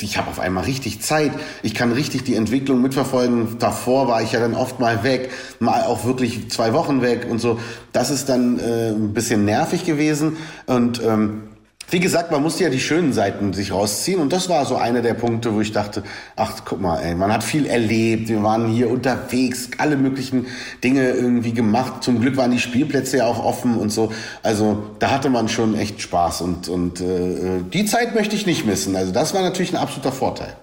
ich 0.00 0.16
habe 0.16 0.30
auf 0.30 0.38
einmal 0.38 0.62
richtig 0.62 1.02
Zeit. 1.02 1.32
Ich 1.64 1.74
kann 1.74 1.90
richtig 1.90 2.22
die 2.22 2.36
Entwicklung 2.36 2.80
mitverfolgen. 2.80 3.58
Davor 3.58 4.06
war 4.06 4.22
ich 4.22 4.30
ja 4.30 4.38
dann 4.38 4.54
oft 4.54 4.78
mal 4.78 5.02
weg, 5.02 5.30
mal 5.58 5.82
auch 5.82 6.04
wirklich 6.04 6.52
zwei 6.52 6.72
Wochen 6.72 7.02
weg 7.02 7.26
und 7.28 7.40
so. 7.40 7.58
Das 7.90 8.10
ist 8.12 8.28
dann 8.28 8.60
äh, 8.60 8.90
ein 8.90 9.12
bisschen 9.12 9.44
nervig 9.44 9.84
gewesen. 9.84 10.36
Und 10.66 11.02
ähm, 11.02 11.48
wie 11.88 12.00
gesagt, 12.00 12.32
man 12.32 12.42
musste 12.42 12.64
ja 12.64 12.70
die 12.70 12.80
schönen 12.80 13.12
Seiten 13.12 13.52
sich 13.52 13.72
rausziehen 13.72 14.20
und 14.20 14.32
das 14.32 14.48
war 14.48 14.66
so 14.66 14.76
einer 14.76 15.02
der 15.02 15.14
Punkte, 15.14 15.54
wo 15.54 15.60
ich 15.60 15.72
dachte, 15.72 16.02
ach 16.34 16.52
guck 16.64 16.80
mal, 16.80 16.98
ey, 17.00 17.14
man 17.14 17.32
hat 17.32 17.44
viel 17.44 17.66
erlebt, 17.66 18.28
wir 18.28 18.42
waren 18.42 18.68
hier 18.68 18.90
unterwegs, 18.90 19.70
alle 19.78 19.96
möglichen 19.96 20.46
Dinge 20.82 21.10
irgendwie 21.10 21.52
gemacht. 21.52 22.02
Zum 22.02 22.20
Glück 22.20 22.36
waren 22.36 22.50
die 22.50 22.58
Spielplätze 22.58 23.18
ja 23.18 23.26
auch 23.26 23.44
offen 23.44 23.76
und 23.76 23.90
so. 23.90 24.12
Also 24.42 24.82
da 24.98 25.10
hatte 25.10 25.30
man 25.30 25.48
schon 25.48 25.78
echt 25.78 26.00
Spaß 26.00 26.40
und 26.40 26.68
und 26.68 27.00
äh, 27.00 27.62
die 27.72 27.84
Zeit 27.84 28.14
möchte 28.14 28.34
ich 28.34 28.46
nicht 28.46 28.66
missen. 28.66 28.96
Also 28.96 29.12
das 29.12 29.32
war 29.34 29.42
natürlich 29.42 29.72
ein 29.72 29.80
absoluter 29.80 30.12
Vorteil. 30.12 30.56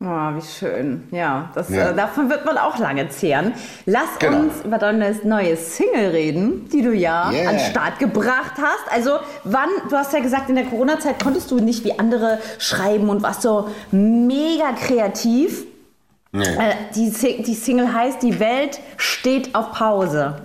Oh, 0.00 0.06
wie 0.06 0.42
schön. 0.42 1.08
Ja, 1.10 1.50
das, 1.56 1.70
ja. 1.70 1.90
Äh, 1.90 1.96
davon 1.96 2.30
wird 2.30 2.44
man 2.44 2.56
auch 2.56 2.78
lange 2.78 3.08
zehren. 3.08 3.52
Lass 3.84 4.20
genau. 4.20 4.42
uns 4.42 4.64
über 4.64 4.78
deine 4.78 5.12
neue 5.24 5.56
Single 5.56 6.10
reden, 6.10 6.68
die 6.68 6.82
du 6.82 6.94
ja 6.94 7.32
yeah. 7.32 7.50
an 7.50 7.56
den 7.56 7.64
Start 7.64 7.98
gebracht 7.98 8.52
hast. 8.58 8.92
Also, 8.92 9.18
wann, 9.42 9.68
du 9.90 9.96
hast 9.96 10.12
ja 10.12 10.20
gesagt, 10.20 10.50
in 10.50 10.54
der 10.54 10.66
Corona-Zeit 10.66 11.20
konntest 11.20 11.50
du 11.50 11.58
nicht 11.58 11.84
wie 11.84 11.98
andere 11.98 12.38
schreiben 12.58 13.08
und 13.08 13.24
warst 13.24 13.42
so 13.42 13.70
mega 13.90 14.70
kreativ. 14.72 15.64
Nee. 16.30 16.44
Äh, 16.44 16.74
die, 16.94 17.10
die 17.42 17.54
Single 17.54 17.92
heißt 17.92 18.22
Die 18.22 18.38
Welt 18.38 18.78
steht 18.98 19.52
auf 19.56 19.72
Pause. 19.72 20.42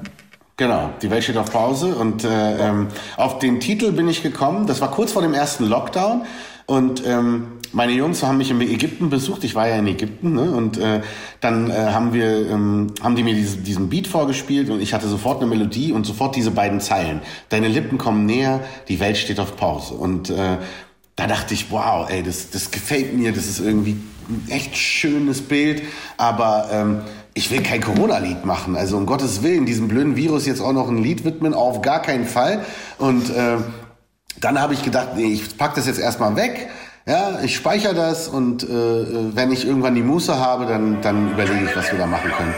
Genau, 0.58 0.90
die 1.04 1.12
Welt 1.12 1.24
steht 1.24 1.38
auf 1.38 1.52
Pause 1.52 1.94
und 1.94 2.24
äh, 2.24 2.58
ähm, 2.58 2.88
auf 3.18 3.38
den 3.38 3.60
Titel 3.60 3.92
bin 3.92 4.08
ich 4.08 4.24
gekommen. 4.24 4.66
Das 4.66 4.82
war 4.82 4.90
kurz 4.90 5.12
vor 5.12 5.22
dem 5.22 5.36
ersten 5.36 5.66
Lockdown 5.66 6.26
und 6.66 7.06
ähm, 7.06 7.60
meine 7.74 7.92
Jungs 7.92 8.24
haben 8.24 8.38
mich 8.38 8.52
in 8.52 8.62
Ägypten 8.62 9.10
besucht. 9.10 9.44
Ich 9.44 9.56
war 9.56 9.68
ja 9.68 9.76
in 9.76 9.88
Ägypten, 9.88 10.34
ne? 10.34 10.52
Und 10.52 10.78
äh, 10.78 11.02
dann 11.42 11.70
äh, 11.70 11.74
haben 11.74 12.14
wir, 12.14 12.50
ähm, 12.50 12.94
haben 13.02 13.16
die 13.16 13.24
mir 13.24 13.34
diese, 13.34 13.58
diesen 13.58 13.90
Beat 13.90 14.08
vorgespielt 14.08 14.70
und 14.70 14.82
ich 14.82 14.94
hatte 14.94 15.08
sofort 15.08 15.42
eine 15.42 15.50
Melodie 15.50 15.92
und 15.92 16.06
sofort 16.06 16.36
diese 16.36 16.52
beiden 16.52 16.80
Zeilen. 16.80 17.22
Deine 17.50 17.68
Lippen 17.68 17.98
kommen 17.98 18.26
näher, 18.26 18.62
die 18.88 19.00
Welt 19.00 19.18
steht 19.18 19.40
auf 19.40 19.58
Pause. 19.58 19.96
Und 19.96 20.30
äh, 20.30 20.58
da 21.16 21.28
dachte 21.28 21.54
ich, 21.54 21.72
wow, 21.72 22.08
ey, 22.10 22.24
das, 22.24 22.52
das 22.52 22.72
gefällt 22.72 23.14
mir, 23.14 23.34
das 23.34 23.48
ist 23.48 23.60
irgendwie 23.60 23.98
ein 24.30 24.48
echt 24.50 24.78
schönes 24.78 25.42
Bild, 25.42 25.84
aber 26.18 26.70
ähm, 26.72 27.02
ich 27.34 27.52
will 27.52 27.62
kein 27.62 27.82
Corona-Lied 27.82 28.46
machen. 28.46 28.76
Also 28.76 28.98
um 28.98 29.06
Gottes 29.06 29.44
Willen, 29.44 29.66
diesem 29.66 29.88
blöden 29.88 30.16
Virus 30.16 30.46
jetzt 30.46 30.62
auch 30.62 30.74
noch 30.74 30.88
ein 30.88 31.02
Lied 31.02 31.26
widmen, 31.26 31.54
auf 31.54 31.82
gar 31.82 32.02
keinen 32.02 32.26
Fall. 32.26 32.64
Und 33.00 33.30
äh, 33.32 33.58
dann 34.40 34.60
habe 34.60 34.74
ich 34.74 34.84
gedacht, 34.84 35.10
nee, 35.16 35.34
ich 35.34 35.58
pack 35.58 35.76
das 35.76 35.88
jetzt 35.88 36.00
erstmal 36.00 36.36
weg. 36.36 36.70
Ja, 37.06 37.42
ich 37.44 37.58
speichere 37.58 37.94
das 37.94 38.30
und 38.30 38.64
äh, 38.64 39.36
wenn 39.36 39.52
ich 39.52 39.68
irgendwann 39.68 39.94
die 39.94 40.02
Muße 40.02 40.40
habe, 40.40 40.66
dann, 40.66 41.02
dann 41.02 41.34
überlege 41.34 41.66
ich, 41.66 41.76
was 41.76 41.92
wir 41.92 42.00
da 42.00 42.06
machen 42.06 42.32
können. 42.32 42.56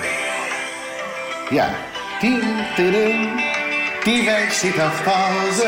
Ja. 1.49 1.73
Die, 2.21 2.27
Welt 4.27 4.53
steht 4.53 4.79
auf 4.79 5.03
Pause. 5.03 5.67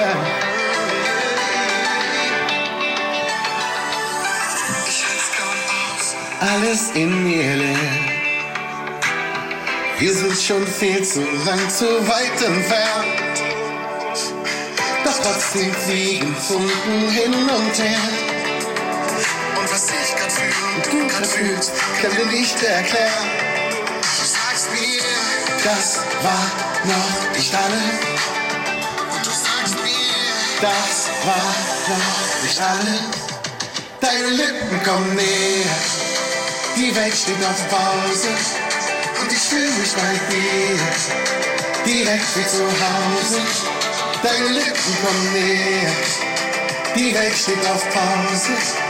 Alles 6.39 6.91
in 6.93 7.23
mir 7.23 7.55
leer. 7.55 7.75
Wir 9.97 10.13
sind 10.13 10.37
schon 10.37 10.67
viel 10.67 11.03
zu 11.03 11.21
lang 11.47 11.69
zu 11.69 11.85
weit 12.07 12.41
entfernt. 12.45 13.41
Doch 15.03 15.19
trotzdem 15.23 15.71
fliegen 15.73 16.35
Funken 16.35 17.09
hin 17.09 17.33
und 17.33 17.83
her. 17.83 18.36
Fühlst, 21.25 21.71
kann 22.01 22.11
dir 22.15 22.25
nicht 22.25 22.61
erklären. 22.63 23.29
du 24.01 24.25
sagst 24.25 24.67
mir, 24.73 25.01
Das 25.63 25.99
war 26.23 26.45
noch 26.85 27.37
nicht 27.37 27.53
alles. 27.53 27.99
und 29.13 29.25
du 29.25 29.29
sagst 29.31 29.75
mir, 29.83 30.61
Das 30.61 31.09
war 31.25 31.55
noch 31.89 32.43
nicht 32.43 32.59
alles. 32.61 33.27
Deine 33.99 34.27
Lippen 34.27 34.83
kommen 34.83 35.15
näher. 35.15 35.75
Die 36.75 36.95
Welt 36.95 37.15
steht 37.15 37.43
auf 37.43 37.69
Pause. 37.69 38.29
Und 39.21 39.31
ich 39.31 39.39
fühle 39.39 39.71
mich 39.71 39.93
bei 39.93 40.13
dir. 40.31 40.79
Direkt 41.85 42.35
wie 42.35 42.47
zu 42.47 42.63
Hause. 42.63 43.41
Deine 44.21 44.47
Lippen 44.49 44.97
kommen 45.03 45.33
näher. 45.33 45.91
Die 46.95 47.13
Welt 47.13 47.35
steht 47.35 47.65
auf 47.71 47.83
Pause. 47.89 48.86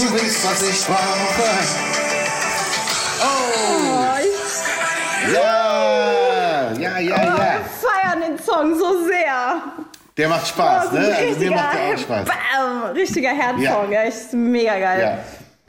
Du 0.00 0.12
bist, 0.12 0.46
was 0.46 0.62
ich 0.62 0.84
brauche. 0.86 1.48
Oh! 3.20 4.14
Ja! 5.32 6.72
Ja, 6.78 6.98
ja, 7.00 7.24
ja. 7.24 7.60
feiern 7.80 8.20
den 8.20 8.38
Song 8.38 8.78
so 8.78 9.04
sehr. 9.08 9.60
Der 10.16 10.28
macht 10.28 10.46
Spaß, 10.46 10.84
ist 10.86 10.92
ne? 10.92 11.16
Also 11.16 11.40
mir 11.40 11.50
macht 11.50 11.74
der 11.74 11.94
auch 11.94 11.98
Spaß. 11.98 12.28
Bam, 12.28 12.92
richtiger 12.94 13.30
Herzsong, 13.30 13.90
Ja. 13.92 14.02
echt 14.02 14.32
mega 14.34 14.78
geil. 14.78 15.00
Ja. 15.00 15.18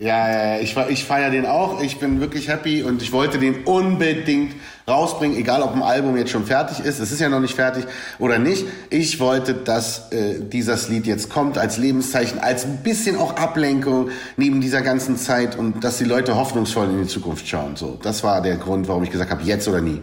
Ja, 0.02 0.30
ja, 0.32 0.56
ja, 0.56 0.60
ich, 0.62 0.78
ich 0.90 1.04
feiere 1.04 1.30
den 1.32 1.46
auch. 1.46 1.82
Ich 1.82 2.00
bin 2.00 2.22
wirklich 2.22 2.48
happy 2.48 2.84
und 2.84 3.02
ich 3.02 3.12
wollte 3.12 3.38
den 3.40 3.64
unbedingt 3.66 4.54
rausbringen, 4.90 5.38
egal 5.38 5.62
ob 5.62 5.74
ein 5.74 5.82
Album 5.84 6.18
jetzt 6.18 6.32
schon 6.32 6.46
fertig 6.46 6.80
ist. 6.80 7.00
Es 7.00 7.12
ist 7.12 7.20
ja 7.20 7.30
noch 7.30 7.40
nicht 7.40 7.56
fertig 7.56 7.86
oder 8.18 8.40
nicht. 8.40 8.66
Ich 8.90 9.20
wollte, 9.20 9.54
dass 9.54 10.12
äh, 10.12 10.40
dieses 10.40 10.90
Lied 10.90 11.06
jetzt 11.06 11.30
kommt 11.30 11.58
als 11.58 11.78
Lebenszeichen, 11.78 12.40
als 12.40 12.66
ein 12.66 12.78
bisschen 12.84 13.16
auch 13.18 13.38
Ablenkung 13.38 14.10
neben 14.38 14.62
dieser 14.62 14.82
ganzen 14.82 15.18
Zeit 15.18 15.58
und 15.58 15.84
dass 15.84 15.98
die 15.98 16.06
Leute 16.06 16.36
hoffnungsvoll 16.36 16.90
in 16.90 17.04
die 17.04 17.08
Zukunft 17.08 17.48
schauen. 17.48 17.76
So, 17.76 17.98
das 18.02 18.24
war 18.24 18.42
der 18.42 18.58
Grund, 18.58 18.88
warum 18.88 19.04
ich 19.04 19.12
gesagt 19.12 19.32
habe, 19.32 19.44
jetzt 19.44 19.68
oder 19.68 19.82
nie. 19.82 20.02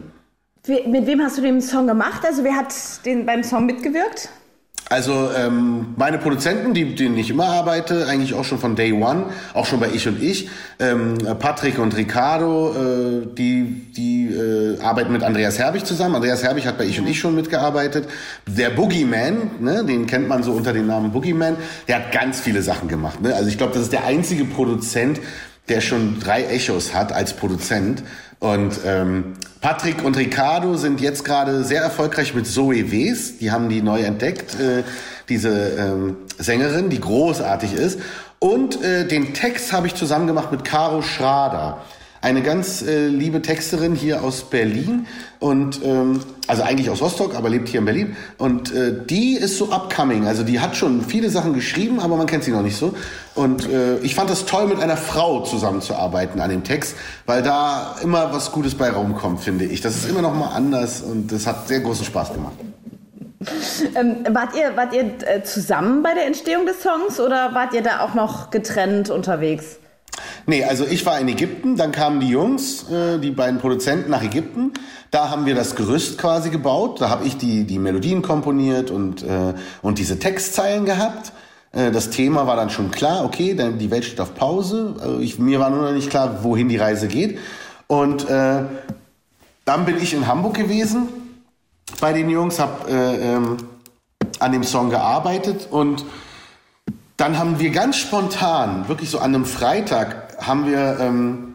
Mit 0.66 1.07
wem 1.07 1.21
hast 1.21 1.38
du 1.38 1.43
den 1.43 1.61
Song 1.61 1.87
gemacht? 1.87 2.23
Also 2.26 2.43
wer 2.43 2.57
hat 2.57 2.75
den 3.05 3.25
beim 3.25 3.45
Song 3.45 3.66
mitgewirkt? 3.66 4.31
Also 4.88 5.31
ähm, 5.37 5.95
meine 5.97 6.19
Produzenten, 6.19 6.73
die, 6.73 6.95
denen 6.95 7.19
ich 7.19 7.31
immer 7.31 7.47
arbeite, 7.47 8.07
eigentlich 8.07 8.35
auch 8.35 8.45
schon 8.45 8.59
von 8.59 8.76
Day 8.76 8.93
One, 8.93 9.25
auch 9.52 9.66
schon 9.66 9.81
bei 9.81 9.88
Ich 9.93 10.07
und 10.07 10.23
Ich, 10.23 10.49
ähm, 10.78 11.19
Patrick 11.40 11.81
und 11.81 11.97
Ricardo, 11.97 12.73
äh, 12.73 13.26
die, 13.37 13.93
die 13.97 14.26
äh, 14.33 14.81
arbeiten 14.81 15.12
mit 15.12 15.25
Andreas 15.25 15.59
Herbig 15.59 15.85
zusammen. 15.85 16.14
Andreas 16.14 16.45
Herbig 16.45 16.69
hat 16.69 16.78
bei 16.78 16.85
Ich 16.85 17.00
und 17.00 17.09
Ich 17.09 17.19
schon 17.19 17.35
mitgearbeitet. 17.35 18.09
Der 18.47 18.71
Boogeyman, 18.71 19.50
ne, 19.59 19.85
den 19.85 20.07
kennt 20.07 20.28
man 20.28 20.45
so 20.45 20.52
unter 20.52 20.73
dem 20.73 20.87
Namen 20.87 21.11
Boogeyman, 21.11 21.57
der 21.88 21.97
hat 21.97 22.12
ganz 22.12 22.38
viele 22.38 22.62
Sachen 22.62 22.87
gemacht. 22.87 23.21
Ne? 23.21 23.35
Also 23.35 23.49
ich 23.49 23.59
glaube, 23.59 23.73
das 23.73 23.83
ist 23.83 23.93
der 23.93 24.05
einzige 24.05 24.45
Produzent, 24.45 25.19
der 25.69 25.81
schon 25.81 26.21
drei 26.21 26.45
Echos 26.45 26.95
hat 26.95 27.12
als 27.12 27.35
Produzent. 27.35 28.05
Und 28.38 28.78
ähm, 28.85 29.35
Patrick 29.61 30.05
und 30.05 30.16
Ricardo 30.16 30.77
sind 30.77 31.01
jetzt 31.01 31.25
gerade 31.25 31.64
sehr 31.64 31.83
erfolgreich 31.83 32.35
mit 32.35 32.46
Zoe 32.46 32.90
Wes. 32.92 33.38
Die 33.38 33.51
haben 33.51 33.68
die 33.68 33.83
neu 33.83 34.01
entdeckt, 34.01 34.61
äh, 34.61 34.83
diese 35.29 35.70
ähm, 35.70 36.16
Sängerin, 36.38 36.90
die 36.90 37.01
großartig 37.01 37.72
ist. 37.72 37.99
Und 38.38 38.83
äh, 38.83 39.07
den 39.07 39.33
Text 39.33 39.72
habe 39.72 39.87
ich 39.87 39.94
zusammen 39.94 40.27
gemacht 40.27 40.53
mit 40.53 40.64
Caro 40.64 41.03
Schrader. 41.03 41.79
Eine 42.27 42.43
ganz 42.43 42.83
äh, 42.83 43.07
liebe 43.07 43.41
Texterin 43.41 43.95
hier 43.95 44.25
aus 44.25 44.51
Berlin 44.51 45.07
und 45.39 45.81
ähm, 45.85 46.19
also 46.49 46.65
eigentlich 46.65 46.91
aus 46.91 47.01
Rostock, 47.01 47.37
aber 47.37 47.49
lebt 47.49 47.69
hier 47.69 47.79
in 47.79 47.85
Berlin. 47.85 48.17
Und 48.37 48.75
äh, 48.75 48.95
die 49.09 49.35
ist 49.35 49.59
so 49.59 49.71
upcoming. 49.71 50.27
Also 50.27 50.43
die 50.43 50.59
hat 50.59 50.75
schon 50.75 51.03
viele 51.03 51.31
Sachen 51.31 51.55
geschrieben, 51.55 52.01
aber 52.01 52.17
man 52.17 52.27
kennt 52.27 52.43
sie 52.43 52.51
noch 52.51 52.62
nicht 52.62 52.77
so. 52.77 52.97
Und 53.37 53.71
äh, 53.71 53.99
ich 53.99 54.17
fand 54.17 54.29
das 54.29 54.45
toll, 54.45 54.67
mit 54.67 54.81
einer 54.81 54.97
Frau 54.97 55.45
zusammenzuarbeiten 55.45 56.41
an 56.41 56.51
dem 56.51 56.65
Text, 56.65 56.97
weil 57.27 57.45
da 57.45 57.95
immer 58.03 58.33
was 58.33 58.51
Gutes 58.51 58.75
bei 58.75 58.91
rumkommt, 58.91 59.39
finde 59.39 59.65
ich. 59.65 59.81
Das 59.81 59.95
ist 59.95 60.11
immer 60.11 60.23
noch 60.23 60.35
mal 60.35 60.49
anders 60.49 61.03
und 61.03 61.31
das 61.31 61.47
hat 61.47 61.69
sehr 61.69 61.79
großen 61.79 62.05
Spaß 62.05 62.33
gemacht. 62.33 62.55
Ähm, 63.95 64.25
wart 64.31 64.57
ihr, 64.57 64.77
wart 64.77 64.93
ihr 64.93 65.12
äh, 65.29 65.45
zusammen 65.45 66.03
bei 66.03 66.12
der 66.12 66.27
Entstehung 66.27 66.67
des 66.67 66.83
Songs 66.83 67.21
oder 67.21 67.55
wart 67.55 67.73
ihr 67.73 67.83
da 67.83 68.01
auch 68.01 68.15
noch 68.15 68.51
getrennt 68.51 69.11
unterwegs? 69.11 69.79
Nee, 70.46 70.64
also 70.64 70.87
ich 70.87 71.05
war 71.07 71.18
in 71.20 71.29
Ägypten, 71.29 71.76
dann 71.76 71.92
kamen 71.92 72.20
die 72.20 72.29
Jungs, 72.29 72.90
äh, 72.90 73.18
die 73.18 73.31
beiden 73.31 73.59
Produzenten 73.59 74.11
nach 74.11 74.22
Ägypten. 74.22 74.72
Da 75.11 75.31
haben 75.31 75.46
wir 75.46 75.55
das 75.55 75.74
Gerüst 75.76 76.18
quasi 76.18 76.50
gebaut. 76.50 77.00
Da 77.00 77.11
habe 77.11 77.26
ich 77.26 77.37
die, 77.37 77.64
die 77.64 77.79
Melodien 77.79 78.22
komponiert 78.22 78.90
und, 78.90 79.22
äh, 79.22 79.55
und 79.83 79.98
diese 79.98 80.18
Textzeilen 80.18 80.85
gehabt. 80.85 81.33
Äh, 81.72 81.90
das 81.90 82.11
Thema 82.11 82.46
war 82.46 82.57
dann 82.57 82.70
schon 82.70 82.90
klar, 82.90 83.24
okay, 83.24 83.55
dann 83.55 83.79
die 83.79 83.90
Welt 83.90 84.05
steht 84.05 84.20
auf 84.20 84.35
Pause. 84.35 84.94
Also 85.00 85.20
ich, 85.20 85.38
mir 85.38 85.61
war 85.61 85.70
nur 85.70 85.83
noch 85.83 85.92
nicht 85.92 86.11
klar, 86.11 86.42
wohin 86.42 86.68
die 86.68 86.76
Reise 86.76 87.09
geht. 87.09 87.38
Und 87.87 88.29
äh, 88.29 88.62
dann 89.64 89.85
bin 89.85 89.98
ich 89.98 90.14
in 90.14 90.26
Hamburg 90.26 90.55
gewesen 90.55 91.09
bei 92.00 92.12
den 92.12 92.31
Jungs, 92.31 92.59
habe 92.59 92.90
äh, 92.90 93.35
ähm, 93.35 93.57
an 94.38 94.52
dem 94.52 94.64
Song 94.64 94.90
gearbeitet 94.90 95.68
und 95.70 96.05
dann 97.27 97.39
haben 97.39 97.59
wir 97.59 97.71
ganz 97.71 97.97
spontan, 97.97 98.87
wirklich 98.87 99.11
so 99.11 99.19
an 99.19 99.35
einem 99.35 99.47
Freitag, 99.47 100.37
haben 100.39 100.65
wir 100.65 100.99
ähm, 101.01 101.55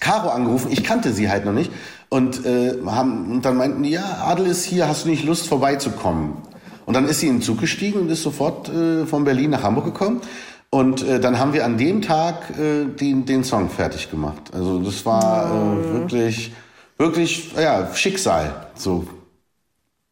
Caro 0.00 0.30
angerufen. 0.30 0.72
Ich 0.72 0.82
kannte 0.82 1.12
sie 1.12 1.30
halt 1.30 1.44
noch 1.44 1.52
nicht. 1.52 1.70
Und, 2.08 2.44
äh, 2.44 2.74
haben, 2.84 3.30
und 3.30 3.44
dann 3.44 3.56
meinten 3.56 3.84
die, 3.84 3.90
ja, 3.90 4.24
Adel 4.24 4.46
ist 4.46 4.64
hier, 4.64 4.88
hast 4.88 5.04
du 5.04 5.10
nicht 5.10 5.22
Lust 5.22 5.46
vorbeizukommen? 5.46 6.38
Und 6.86 6.94
dann 6.94 7.06
ist 7.06 7.20
sie 7.20 7.28
in 7.28 7.36
den 7.36 7.42
Zug 7.42 7.60
gestiegen 7.60 8.00
und 8.00 8.10
ist 8.10 8.24
sofort 8.24 8.68
äh, 8.68 9.06
von 9.06 9.22
Berlin 9.22 9.50
nach 9.50 9.62
Hamburg 9.62 9.84
gekommen. 9.84 10.22
Und 10.70 11.04
äh, 11.04 11.20
dann 11.20 11.38
haben 11.38 11.52
wir 11.52 11.64
an 11.64 11.78
dem 11.78 12.02
Tag 12.02 12.58
äh, 12.58 12.86
den, 12.86 13.26
den 13.26 13.44
Song 13.44 13.70
fertig 13.70 14.10
gemacht. 14.10 14.50
Also 14.52 14.80
das 14.80 15.06
war 15.06 15.52
äh, 15.52 15.92
wirklich, 16.00 16.52
wirklich, 16.98 17.52
ja, 17.54 17.94
Schicksal. 17.94 18.66
So. 18.74 19.06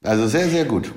Also 0.04 0.28
sehr, 0.28 0.48
sehr 0.48 0.66
gut. 0.66 0.92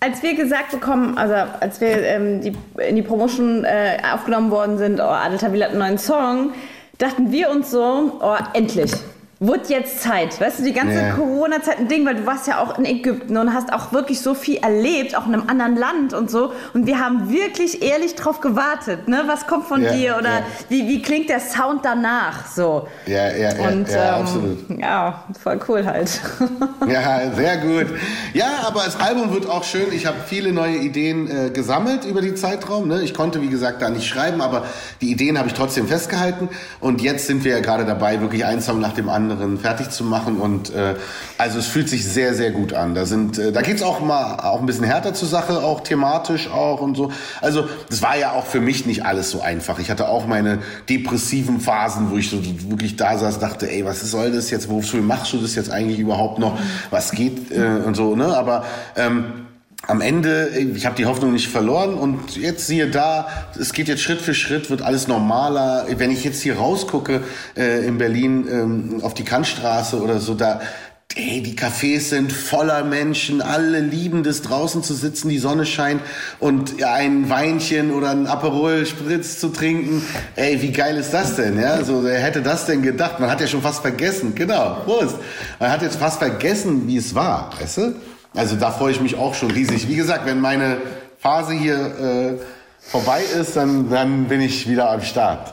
Als 0.00 0.22
wir 0.22 0.34
gesagt 0.36 0.70
bekommen, 0.70 1.18
also 1.18 1.34
als 1.34 1.80
wir 1.80 1.88
ähm, 1.88 2.40
die, 2.40 2.52
in 2.80 2.94
die 2.94 3.02
Promotion 3.02 3.64
äh, 3.64 3.98
aufgenommen 4.12 4.50
worden 4.50 4.78
sind, 4.78 5.00
oh, 5.00 5.04
Adel 5.04 5.38
Tawil 5.38 5.64
hat 5.64 5.70
einen 5.70 5.80
neuen 5.80 5.98
Song, 5.98 6.52
dachten 6.98 7.32
wir 7.32 7.50
uns 7.50 7.70
so, 7.70 8.18
oh, 8.20 8.36
endlich. 8.52 8.92
Wird 9.40 9.68
jetzt 9.70 10.02
Zeit. 10.02 10.40
Weißt 10.40 10.58
du, 10.58 10.64
die 10.64 10.72
ganze 10.72 10.96
Ja. 11.00 11.14
Corona-Zeit 11.14 11.78
ein 11.78 11.86
Ding, 11.86 12.04
weil 12.04 12.16
du 12.16 12.26
warst 12.26 12.48
ja 12.48 12.58
auch 12.60 12.76
in 12.76 12.84
Ägypten 12.84 13.36
und 13.36 13.54
hast 13.54 13.72
auch 13.72 13.92
wirklich 13.92 14.20
so 14.20 14.34
viel 14.34 14.56
erlebt, 14.56 15.16
auch 15.16 15.28
in 15.28 15.34
einem 15.34 15.48
anderen 15.48 15.76
Land 15.76 16.12
und 16.12 16.28
so. 16.28 16.52
Und 16.74 16.86
wir 16.86 16.98
haben 16.98 17.30
wirklich 17.30 17.80
ehrlich 17.82 18.16
drauf 18.16 18.40
gewartet, 18.40 19.06
ne? 19.06 19.22
Was 19.28 19.46
kommt 19.46 19.66
von 19.66 19.80
Ja, 19.84 19.92
dir 19.92 20.16
oder 20.18 20.28
ja. 20.40 20.42
wie, 20.68 20.88
wie 20.88 21.00
klingt 21.02 21.28
der 21.28 21.38
Sound 21.38 21.84
danach? 21.84 22.46
So. 22.48 22.88
Ja, 23.06 23.28
ja, 23.30 23.54
ja, 23.54 23.68
Und 23.68 23.88
ja 23.88 24.16
ähm, 24.16 24.22
absolut. 24.22 24.58
ja, 24.80 25.24
voll 25.40 25.60
cool 25.68 25.86
halt. 25.86 26.20
Ja, 26.88 27.30
sehr 27.34 27.58
gut. 27.58 27.86
Ja, 28.32 28.46
aber 28.66 28.82
das 28.84 28.98
Album 28.98 29.32
wird 29.32 29.48
auch 29.48 29.62
schön. 29.62 29.92
Ich 29.92 30.06
habe 30.06 30.16
viele 30.26 30.52
neue 30.52 30.76
Ideen 30.76 31.30
äh, 31.30 31.50
gesammelt 31.50 32.04
über 32.06 32.22
den 32.22 32.36
Zeitraum. 32.36 32.88
Ne? 32.88 33.02
Ich 33.02 33.12
konnte, 33.14 33.42
wie 33.42 33.48
gesagt, 33.48 33.82
da 33.82 33.90
nicht 33.90 34.08
schreiben, 34.08 34.40
aber 34.40 34.64
die 35.02 35.10
Ideen 35.12 35.38
habe 35.38 35.48
ich 35.48 35.54
trotzdem 35.54 35.86
festgehalten. 35.86 36.48
Und 36.80 37.02
jetzt 37.02 37.26
sind 37.26 37.44
wir 37.44 37.52
ja 37.52 37.60
gerade 37.60 37.84
dabei, 37.84 38.20
wirklich 38.20 38.44
einen 38.44 38.62
Song 38.62 38.80
nach 38.80 38.94
dem 38.94 39.08
anderen 39.08 39.27
fertig 39.58 39.90
zu 39.90 40.04
machen. 40.04 40.38
Und 40.38 40.72
äh, 40.74 40.94
also 41.36 41.58
es 41.58 41.66
fühlt 41.66 41.88
sich 41.88 42.06
sehr, 42.06 42.34
sehr 42.34 42.50
gut 42.50 42.72
an. 42.72 42.94
Da 42.94 43.06
sind, 43.06 43.38
äh, 43.38 43.52
da 43.52 43.62
geht's 43.62 43.82
auch 43.82 44.00
mal 44.00 44.36
auch 44.40 44.60
ein 44.60 44.66
bisschen 44.66 44.84
härter 44.84 45.14
zur 45.14 45.28
Sache, 45.28 45.62
auch 45.62 45.80
thematisch 45.80 46.50
auch 46.50 46.80
und 46.80 46.96
so. 46.96 47.12
Also 47.40 47.68
das 47.90 48.02
war 48.02 48.16
ja 48.16 48.32
auch 48.32 48.46
für 48.46 48.60
mich 48.60 48.86
nicht 48.86 49.04
alles 49.04 49.30
so 49.30 49.40
einfach. 49.40 49.78
Ich 49.78 49.90
hatte 49.90 50.08
auch 50.08 50.26
meine 50.26 50.58
depressiven 50.88 51.60
Phasen, 51.60 52.10
wo 52.10 52.16
ich 52.16 52.30
so 52.30 52.38
wirklich 52.70 52.96
da 52.96 53.18
saß, 53.18 53.38
dachte, 53.38 53.70
ey, 53.70 53.84
was 53.84 54.00
soll 54.00 54.32
das 54.32 54.50
jetzt? 54.50 54.68
Wofür 54.70 55.02
machst 55.02 55.32
du 55.32 55.38
das 55.38 55.54
jetzt 55.54 55.70
eigentlich 55.70 55.98
überhaupt 55.98 56.38
noch? 56.38 56.58
Was 56.90 57.10
geht 57.10 57.50
äh, 57.50 57.82
und 57.84 57.94
so, 57.94 58.14
ne? 58.14 58.36
Aber 58.36 58.64
ähm, 58.96 59.47
am 59.88 60.02
Ende, 60.02 60.50
ich 60.50 60.84
habe 60.84 60.96
die 60.96 61.06
Hoffnung 61.06 61.32
nicht 61.32 61.48
verloren 61.48 61.94
und 61.94 62.36
jetzt 62.36 62.66
siehe 62.66 62.88
da, 62.88 63.26
es 63.58 63.72
geht 63.72 63.88
jetzt 63.88 64.02
Schritt 64.02 64.20
für 64.20 64.34
Schritt, 64.34 64.68
wird 64.68 64.82
alles 64.82 65.08
normaler. 65.08 65.86
Wenn 65.96 66.10
ich 66.10 66.24
jetzt 66.24 66.42
hier 66.42 66.58
rausgucke 66.58 67.22
äh, 67.56 67.86
in 67.86 67.96
Berlin 67.96 68.46
ähm, 68.50 69.00
auf 69.02 69.14
die 69.14 69.24
Kantstraße 69.24 69.98
oder 70.02 70.20
so, 70.20 70.34
da, 70.34 70.60
ey, 71.16 71.42
die 71.42 71.56
Cafés 71.56 72.10
sind 72.10 72.34
voller 72.34 72.84
Menschen, 72.84 73.40
alle 73.40 73.80
lieben 73.80 74.24
das 74.24 74.42
draußen 74.42 74.82
zu 74.82 74.92
sitzen, 74.92 75.30
die 75.30 75.38
Sonne 75.38 75.64
scheint 75.64 76.02
und 76.38 76.82
ein 76.84 77.30
Weinchen 77.30 77.90
oder 77.90 78.10
ein 78.10 78.26
Aperol 78.26 78.84
Spritz 78.84 79.38
zu 79.38 79.48
trinken. 79.48 80.02
Ey, 80.36 80.60
wie 80.60 80.70
geil 80.70 80.98
ist 80.98 81.14
das 81.14 81.36
denn? 81.36 81.58
Ja, 81.58 81.82
so, 81.82 82.04
wer 82.04 82.20
hätte 82.20 82.42
das 82.42 82.66
denn 82.66 82.82
gedacht? 82.82 83.20
Man 83.20 83.30
hat 83.30 83.40
ja 83.40 83.46
schon 83.46 83.62
fast 83.62 83.80
vergessen, 83.80 84.34
genau, 84.34 84.82
Prost. 84.84 85.16
Man 85.58 85.70
hat 85.70 85.80
jetzt 85.80 85.96
fast 85.96 86.18
vergessen, 86.18 86.86
wie 86.86 86.98
es 86.98 87.14
war, 87.14 87.50
weißt 87.58 87.78
du? 87.78 87.94
Also 88.34 88.56
da 88.56 88.70
freue 88.70 88.92
ich 88.92 89.00
mich 89.00 89.16
auch 89.16 89.34
schon 89.34 89.50
riesig. 89.50 89.88
Wie 89.88 89.96
gesagt, 89.96 90.26
wenn 90.26 90.40
meine 90.40 90.78
Phase 91.18 91.52
hier 91.52 91.76
äh, 91.76 92.38
vorbei 92.80 93.22
ist, 93.22 93.56
dann, 93.56 93.90
dann 93.90 94.24
bin 94.26 94.40
ich 94.40 94.68
wieder 94.68 94.90
am 94.90 95.02
Start. 95.02 95.52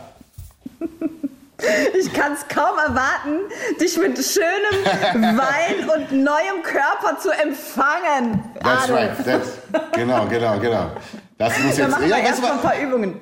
Ich 1.98 2.14
kann 2.14 2.34
es 2.34 2.48
kaum 2.54 2.78
erwarten, 2.78 3.40
dich 3.80 3.98
mit 3.98 4.18
schönem 4.18 5.38
Wein 5.38 5.90
und 5.90 6.12
neuem 6.12 6.62
Körper 6.64 7.18
zu 7.20 7.32
empfangen. 7.32 8.44
That's 8.62 8.84
Adel. 8.84 8.96
right. 8.96 9.26
That's, 9.26 9.48
genau, 9.94 10.26
genau, 10.28 10.60
genau. 10.60 10.92
Das 11.38 11.58
muss 11.60 11.78
jetzt. 11.78 11.98
Ja, 12.08 12.18
erst 12.18 12.42
mal 12.42 12.52
ein 12.52 12.62
paar 12.62 12.78
Übungen. 12.80 13.20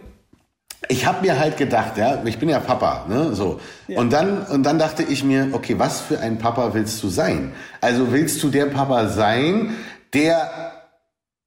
Ich 0.89 1.05
habe 1.05 1.21
mir 1.21 1.39
halt 1.39 1.57
gedacht, 1.57 1.97
ja, 1.97 2.21
ich 2.25 2.39
bin 2.39 2.49
ja 2.49 2.59
Papa, 2.59 3.05
ne, 3.07 3.33
so. 3.33 3.59
Und 3.87 4.11
dann 4.11 4.43
und 4.47 4.63
dann 4.63 4.79
dachte 4.79 5.03
ich 5.03 5.23
mir, 5.23 5.49
okay, 5.53 5.75
was 5.77 6.01
für 6.01 6.19
ein 6.19 6.37
Papa 6.39 6.73
willst 6.73 7.01
du 7.03 7.09
sein? 7.09 7.53
Also 7.81 8.11
willst 8.11 8.41
du 8.43 8.49
der 8.49 8.65
Papa 8.65 9.07
sein, 9.07 9.75
der 10.13 10.73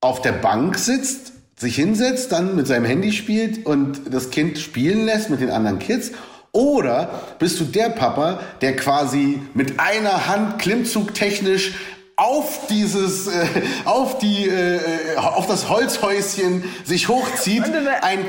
auf 0.00 0.22
der 0.22 0.32
Bank 0.32 0.78
sitzt, 0.78 1.32
sich 1.58 1.76
hinsetzt, 1.76 2.32
dann 2.32 2.54
mit 2.54 2.66
seinem 2.66 2.84
Handy 2.84 3.12
spielt 3.12 3.66
und 3.66 4.12
das 4.12 4.30
Kind 4.30 4.58
spielen 4.58 5.04
lässt 5.04 5.30
mit 5.30 5.40
den 5.40 5.50
anderen 5.50 5.78
Kids? 5.78 6.12
Oder 6.52 7.10
bist 7.38 7.60
du 7.60 7.64
der 7.64 7.90
Papa, 7.90 8.40
der 8.62 8.76
quasi 8.76 9.40
mit 9.52 9.78
einer 9.78 10.26
Hand 10.26 10.58
klimmzugtechnisch 10.58 11.74
auf 12.16 12.66
dieses, 12.68 13.26
äh, 13.26 13.46
auf 13.84 14.18
die, 14.18 14.48
äh, 14.48 14.76
äh, 14.76 15.16
auf 15.16 15.46
das 15.46 15.68
Holzhäuschen 15.68 16.64
sich 16.84 17.08
hochzieht, 17.08 17.64
ein, 18.00 18.20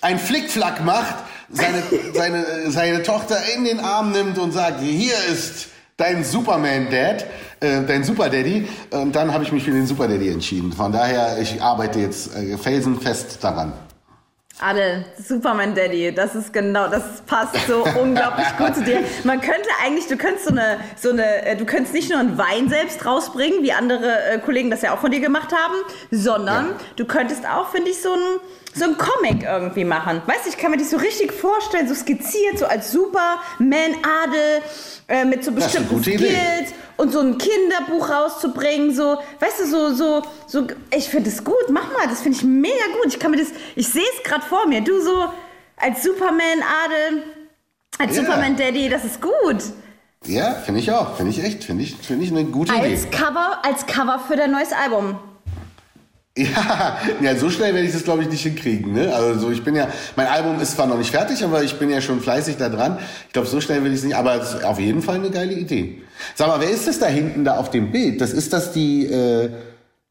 ein 0.00 0.18
Flickflack 0.18 0.84
macht, 0.84 1.14
seine, 1.50 1.82
seine, 2.14 2.70
seine 2.70 3.02
Tochter 3.02 3.36
in 3.56 3.64
den 3.64 3.80
Arm 3.80 4.12
nimmt 4.12 4.38
und 4.38 4.52
sagt, 4.52 4.80
hier 4.80 5.14
ist 5.32 5.68
dein 5.96 6.22
Superman-Dad, 6.24 7.24
äh, 7.60 7.80
dein 7.86 8.04
Super-Daddy. 8.04 8.68
Und 8.90 9.16
dann 9.16 9.32
habe 9.32 9.44
ich 9.44 9.52
mich 9.52 9.64
für 9.64 9.70
den 9.72 9.86
Super-Daddy 9.86 10.30
entschieden. 10.30 10.72
Von 10.72 10.92
daher, 10.92 11.38
ich 11.40 11.60
arbeite 11.62 11.98
jetzt 12.00 12.34
äh, 12.36 12.56
felsenfest 12.58 13.42
daran. 13.42 13.72
Adel, 14.60 15.04
Superman 15.24 15.72
Daddy, 15.76 16.12
das 16.12 16.34
ist 16.34 16.52
genau, 16.52 16.88
das 16.88 17.02
passt 17.28 17.54
so 17.68 17.84
unglaublich 18.02 18.46
gut 18.58 18.74
zu 18.74 18.82
dir. 18.82 19.04
Man 19.22 19.40
könnte 19.40 19.68
eigentlich, 19.84 20.08
du 20.08 20.16
könntest 20.16 20.46
so 20.46 20.50
eine, 20.50 20.78
so 21.00 21.10
eine, 21.10 21.46
äh, 21.46 21.56
du 21.56 21.64
könntest 21.64 21.94
nicht 21.94 22.10
nur 22.10 22.18
einen 22.18 22.36
Wein 22.38 22.68
selbst 22.68 23.06
rausbringen, 23.06 23.62
wie 23.62 23.70
andere 23.72 24.20
äh, 24.32 24.38
Kollegen 24.40 24.68
das 24.68 24.82
ja 24.82 24.94
auch 24.94 24.98
von 24.98 25.12
dir 25.12 25.20
gemacht 25.20 25.52
haben, 25.52 25.74
sondern 26.10 26.70
Ja. 26.70 26.74
du 26.96 27.04
könntest 27.04 27.46
auch, 27.46 27.68
finde 27.70 27.90
ich, 27.92 28.02
so 28.02 28.12
ein, 28.12 28.40
so 28.78 28.84
ein 28.84 28.96
Comic 28.96 29.42
irgendwie 29.42 29.84
machen. 29.84 30.22
Weißt 30.26 30.44
du, 30.46 30.50
ich 30.50 30.56
kann 30.56 30.70
mir 30.70 30.76
dich 30.76 30.88
so 30.88 30.96
richtig 30.96 31.32
vorstellen, 31.32 31.88
so 31.88 31.94
skizziert, 31.94 32.58
so 32.58 32.66
als 32.66 32.92
Superman 32.92 33.94
Adel, 34.24 34.62
äh, 35.08 35.24
mit 35.24 35.44
so 35.44 35.52
bestimmten 35.52 35.98
Idee. 36.00 36.16
Skills 36.16 36.72
und 36.96 37.12
so 37.12 37.20
ein 37.20 37.38
Kinderbuch 37.38 38.08
rauszubringen, 38.10 38.94
so, 38.94 39.18
weißt 39.40 39.60
du, 39.60 39.66
so, 39.66 39.94
so, 39.94 40.22
so, 40.46 40.66
ich 40.94 41.08
finde 41.08 41.30
es 41.30 41.42
gut, 41.44 41.54
mach 41.70 41.92
mal, 41.92 42.06
das 42.08 42.22
finde 42.22 42.38
ich 42.38 42.44
mega 42.44 42.74
gut. 43.02 43.12
Ich 43.12 43.18
kann 43.18 43.30
mir 43.30 43.38
das, 43.38 43.48
ich 43.76 43.88
sehe 43.88 44.02
es 44.16 44.22
gerade 44.22 44.44
vor 44.44 44.66
mir, 44.66 44.80
du 44.80 45.00
so 45.00 45.28
als 45.76 46.02
Superman 46.02 46.62
Adel, 46.84 47.22
als 47.98 48.16
Ja. 48.16 48.22
Superman 48.22 48.56
Daddy, 48.56 48.88
das 48.88 49.04
ist 49.04 49.20
gut. 49.20 49.62
Ja, 50.26 50.54
finde 50.54 50.80
ich 50.80 50.90
auch. 50.90 51.16
Finde 51.16 51.30
ich 51.30 51.42
echt. 51.44 51.62
Finde 51.62 51.84
ich, 51.84 51.94
finde 51.96 52.24
ich 52.24 52.32
eine 52.32 52.44
gute 52.44 52.74
Idee. 52.74 52.90
Als 52.90 53.08
Cover, 53.10 53.58
als 53.62 53.86
Cover 53.86 54.18
für 54.26 54.34
dein 54.36 54.50
neues 54.50 54.72
Album. 54.72 55.16
Ja, 56.38 56.98
ja, 57.20 57.36
so 57.36 57.50
schnell 57.50 57.74
werde 57.74 57.86
ich 57.86 57.92
das 57.92 58.04
glaube 58.04 58.22
ich 58.22 58.28
nicht 58.30 58.42
hinkriegen. 58.42 58.92
Ne? 58.92 59.12
Also 59.14 59.38
so, 59.40 59.50
ich 59.50 59.62
bin 59.64 59.74
ja, 59.74 59.88
mein 60.16 60.26
Album 60.28 60.60
ist 60.60 60.72
zwar 60.72 60.86
noch 60.86 60.98
nicht 60.98 61.10
fertig, 61.10 61.42
aber 61.42 61.62
ich 61.64 61.74
bin 61.78 61.90
ja 61.90 62.00
schon 62.00 62.20
fleißig 62.20 62.56
da 62.56 62.68
dran. 62.68 62.98
Ich 63.26 63.32
glaube, 63.32 63.48
so 63.48 63.60
schnell 63.60 63.82
will 63.82 63.90
ich 63.92 63.98
es 63.98 64.04
nicht, 64.04 64.14
aber 64.16 64.40
es 64.40 64.54
ist 64.54 64.64
auf 64.64 64.78
jeden 64.78 65.02
Fall 65.02 65.16
eine 65.16 65.30
geile 65.30 65.52
Idee. 65.54 66.02
Sag 66.34 66.48
mal, 66.48 66.60
wer 66.60 66.70
ist 66.70 66.86
das 66.86 66.98
da 66.98 67.06
hinten 67.06 67.44
da 67.44 67.56
auf 67.56 67.70
dem 67.70 67.90
Bild? 67.90 68.20
Das 68.20 68.32
ist 68.32 68.52
das 68.52 68.72
die 68.72 69.06
äh, 69.06 69.50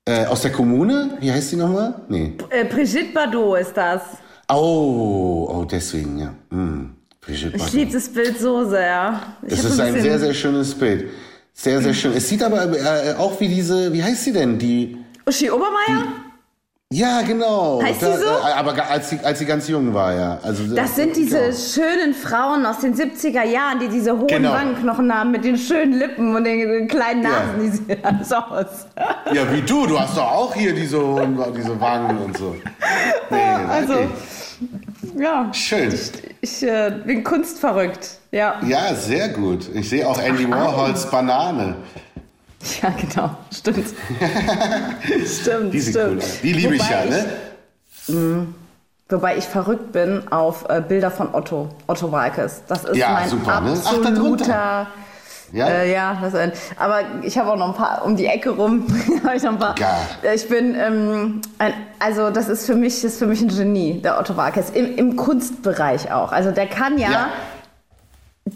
äh, 0.06 0.26
aus 0.26 0.42
der 0.42 0.52
Kommune? 0.52 1.18
Wie 1.20 1.32
heißt 1.32 1.52
die 1.52 1.56
nochmal? 1.58 1.96
Nee. 2.10 2.34
Äh, 2.50 2.66
Brigitte 2.66 3.14
Bardot 3.14 3.60
ist 3.60 3.76
das. 3.76 4.02
Oh, 4.50 5.48
oh, 5.52 5.66
deswegen, 5.66 6.20
ja. 6.20 6.34
Hm. 6.52 6.92
Brigitte 7.22 7.48
Ich 7.48 7.58
Bardot. 7.58 7.74
liebe 7.74 7.92
das 7.92 8.10
Bild 8.10 8.40
so 8.40 8.70
sehr. 8.70 9.22
Ich 9.44 9.50
Das 9.56 9.60
hab 9.66 9.72
ist 9.72 9.80
ein 9.80 9.94
bisschen- 9.94 10.02
sehr, 10.10 10.20
sehr 10.20 10.34
schönes 10.34 10.74
Bild. 10.74 11.10
Sehr, 11.54 11.82
sehr 11.82 11.94
schön. 11.94 12.14
Es 12.16 12.30
sieht 12.30 12.44
aber 12.44 12.72
äh, 12.78 13.14
auch 13.18 13.40
wie 13.40 13.48
diese, 13.48 13.92
wie 13.92 14.04
heißt 14.04 14.24
sie 14.26 14.32
denn? 14.34 14.60
Die. 14.60 14.98
Uschi 15.28 15.50
Obermeier? 15.52 16.04
Ja, 16.94 17.22
genau. 17.22 17.82
Heißt 17.84 18.00
sie 18.00 18.06
so? 18.06 18.12
äh, 18.24 18.54
aber 18.56 18.90
als 18.90 19.10
sie, 19.10 19.20
als 19.22 19.40
sie 19.40 19.46
ganz 19.46 19.68
jung 19.68 19.94
war, 19.94 20.14
ja. 20.16 20.40
Also, 20.42 20.74
Das 20.74 20.96
sind 20.96 21.18
diese 21.18 21.38
genau. 21.40 21.58
schönen 21.58 22.14
Frauen 22.14 22.66
aus 22.66 22.80
den 22.80 22.96
70er 22.96 23.44
Jahren, 23.44 23.80
die 23.82 23.90
diese 23.90 24.14
hohen 24.18 24.28
Genau. 24.28 24.54
Wangenknochen 24.54 25.14
haben 25.14 25.32
mit 25.32 25.44
den 25.44 25.58
schönen 25.58 25.92
Lippen 26.00 26.34
und 26.34 26.46
den 26.46 26.88
kleinen 26.88 27.24
Ja. 27.24 27.30
Nasen, 27.30 27.60
die 27.62 27.70
sehen 27.70 28.00
alles 28.06 28.32
aus. 28.32 28.88
Ja, 29.34 29.54
wie 29.54 29.62
du. 29.64 29.86
Du 29.86 30.00
hast 30.00 30.16
doch 30.16 30.32
auch 30.32 30.56
hier 30.56 30.74
diese, 30.74 30.98
hohen- 31.06 31.38
diese 31.54 31.78
Wangen 31.82 32.18
und 32.20 32.38
so. 32.38 32.56
Nee, 33.30 33.38
Also, 33.70 33.94
okay. 33.96 34.08
ja, 35.18 35.50
Schön. 35.54 35.94
ich 36.40 36.64
äh, 36.64 36.94
bin 37.06 37.22
kunstverrückt. 37.22 38.12
Ja. 38.32 38.62
Ja, 38.66 38.96
sehr 38.96 39.28
gut. 39.30 39.68
Ich 39.74 39.90
sehe 39.90 40.08
auch 40.08 40.18
Andy 40.22 40.50
Warhols 40.50 41.06
Banane. 41.12 41.76
ja, 42.82 42.90
genau, 42.90 43.30
stimmt. 43.54 43.88
stimmt, 45.26 45.74
Die 45.74 45.78
cool 45.78 45.84
stimmt. 45.84 46.24
aus. 46.24 46.42
Die 46.42 46.54
liebe 46.54 46.76
ich 46.76 46.90
ja, 46.90 47.06
ne? 47.06 48.48
Wobei 49.10 49.38
ich 49.38 49.46
verrückt 49.46 49.92
bin 49.94 50.28
auf 50.32 50.66
äh, 50.70 50.82
Bilder 50.86 51.12
von 51.12 51.34
Otto, 51.34 51.70
Otto 51.88 52.12
Walkes. 52.12 52.64
Das 52.68 52.84
ist 52.84 52.98
Ja, 52.98 53.12
mein 53.14 53.30
super, 53.30 53.62
ne? 53.62 53.74
Ach, 53.86 53.94
absoluter... 53.98 54.88
Ja? 55.54 55.68
Äh, 55.70 55.94
ja, 55.94 56.18
das, 56.22 56.34
aber 56.78 57.00
ich 57.24 57.38
habe 57.38 57.52
auch 57.54 57.56
noch 57.56 57.70
ein 57.70 57.74
paar 57.74 58.04
um 58.04 58.18
die 58.18 58.26
Ecke 58.26 58.50
rum. 58.50 58.86
habe 59.24 59.38
ich 59.38 59.44
noch 59.44 59.54
ein 59.54 59.60
paar. 59.60 59.76
Äh, 60.22 60.36
Ich 60.36 60.50
bin, 60.50 60.76
ähm, 60.76 61.42
ein, 61.58 61.74
also 62.00 62.32
das 62.32 62.50
ist 62.50 62.66
für 62.66 62.76
mich, 62.76 63.02
ist 63.06 63.18
für 63.18 63.28
mich 63.28 63.42
ein 63.42 63.48
Genie, 63.48 64.02
der 64.02 64.20
Otto 64.20 64.36
Walkes 64.36 64.72
im, 64.72 64.98
im 64.98 65.16
Kunstbereich 65.16 66.12
auch. 66.12 66.34
Also 66.34 66.52
der 66.52 66.68
kann 66.68 66.98
ja, 66.98 67.12
Ja. 67.12 67.30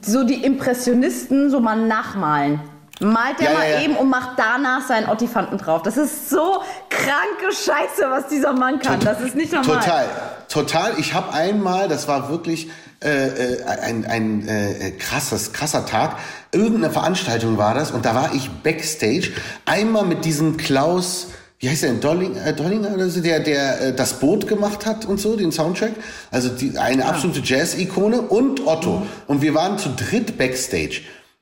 so 0.01 0.25
die 0.25 0.43
Impressionisten 0.43 1.49
so 1.49 1.61
mal 1.61 1.77
nachmalen. 1.77 2.59
Malt 3.01 3.39
der 3.39 3.51
Ja, 3.51 3.57
mal 3.57 3.69
ja, 3.69 3.81
eben 3.81 3.95
und 3.95 4.09
macht 4.09 4.37
danach 4.37 4.87
seinen 4.87 5.09
Ottifanten 5.09 5.57
drauf. 5.57 5.81
Das 5.81 5.97
ist 5.97 6.29
so 6.29 6.61
kranke 6.89 7.51
Scheiße, 7.51 8.09
was 8.09 8.27
dieser 8.27 8.53
Mann 8.53 8.79
kann. 8.79 8.99
Das 8.99 9.19
ist 9.21 9.35
nicht 9.35 9.51
normal. 9.51 9.79
Total, 9.79 10.05
total. 10.47 10.93
Ich 10.99 11.13
habe 11.13 11.33
einmal, 11.33 11.87
das 11.87 12.07
war 12.07 12.29
wirklich 12.29 12.69
äh, 13.03 13.55
äh, 13.55 13.63
ein, 13.65 14.05
ein 14.05 14.47
äh, 14.47 14.91
krasses, 14.91 15.53
krasser 15.53 15.87
Tag. 15.87 16.17
Irgendeine 16.51 16.91
Veranstaltung 16.91 17.57
war 17.57 17.73
das 17.73 17.89
und 17.89 18.05
da 18.05 18.13
war 18.13 18.35
ich 18.35 18.51
backstage. 18.51 19.31
Einmal 19.65 20.05
mit 20.05 20.23
diesem 20.23 20.57
Klaus, 20.57 21.29
wie 21.57 21.69
heißt 21.69 21.81
der 21.81 21.89
denn, 21.89 22.01
Dolling, 22.01 22.35
äh, 22.35 22.53
Dollinger 22.53 22.93
oder 22.93 23.09
so, 23.09 23.21
der, 23.21 23.39
der 23.39 23.81
äh, 23.81 23.93
das 23.95 24.19
Boot 24.19 24.47
gemacht 24.47 24.85
hat 24.85 25.05
und 25.05 25.19
so, 25.19 25.35
den 25.35 25.51
Soundtrack. 25.51 25.93
Also 26.29 26.49
die, 26.49 26.77
eine 26.77 27.05
absolute 27.05 27.41
Jazz-Ikone 27.43 28.21
und 28.21 28.67
Otto. 28.67 29.07
Und 29.25 29.41
wir 29.41 29.55
waren 29.55 29.79
zu 29.79 29.89
dritt 29.89 30.37
backstage. 30.37 31.01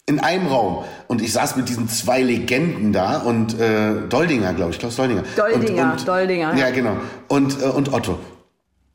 In 0.10 0.19
einem 0.19 0.48
Raum. 0.48 0.84
Und 1.08 1.22
ich 1.22 1.32
saß 1.34 1.56
mit 1.56 1.69
diesen 1.69 1.88
zwei 1.88 2.22
Legenden 2.24 2.93
da 2.93 3.19
und 3.19 3.60
äh, 3.60 4.08
Doldinger, 4.10 4.54
glaube 4.54 4.72
ich, 4.72 4.80
Klaus 4.80 4.95
Doldinger. 4.95 5.24
Doldinger, 5.36 5.84
und, 5.84 6.00
und, 6.00 6.08
Doldinger, 6.08 6.56
ja. 6.56 6.72
Genau. 6.72 6.98
Und, 7.28 7.62
äh, 7.62 7.65
und 7.65 7.93
Otto. 7.93 8.17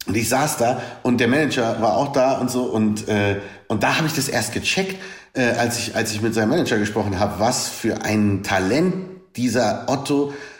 Und 0.06 0.16
ich 0.16 0.28
saß 0.28 0.56
da 0.56 0.82
und 1.04 1.20
der 1.20 1.28
Manager 1.28 1.80
war 1.80 1.96
auch 1.96 2.12
da 2.12 2.38
und 2.38 2.50
so 2.50 2.64
und 2.64 3.06
äh, 3.08 3.40
und 3.68 3.82
da 3.84 3.96
habe 3.96 4.08
ich 4.08 4.12
das 4.12 4.28
erst 4.28 4.52
gecheckt, 4.52 4.96
äh, 5.34 5.52
als 5.52 5.78
ich 5.78 5.96
als 5.96 6.12
ich 6.12 6.20
mit 6.20 6.34
seinem 6.34 6.50
Manager 6.50 6.78
gesprochen 6.78 7.20
habe, 7.20 7.34
was 7.38 7.68
für 7.68 8.02
ein 8.02 8.42
Talent 8.42 8.94
dieser 9.36 9.84
Otto 9.86 10.32
äh, 10.32 10.53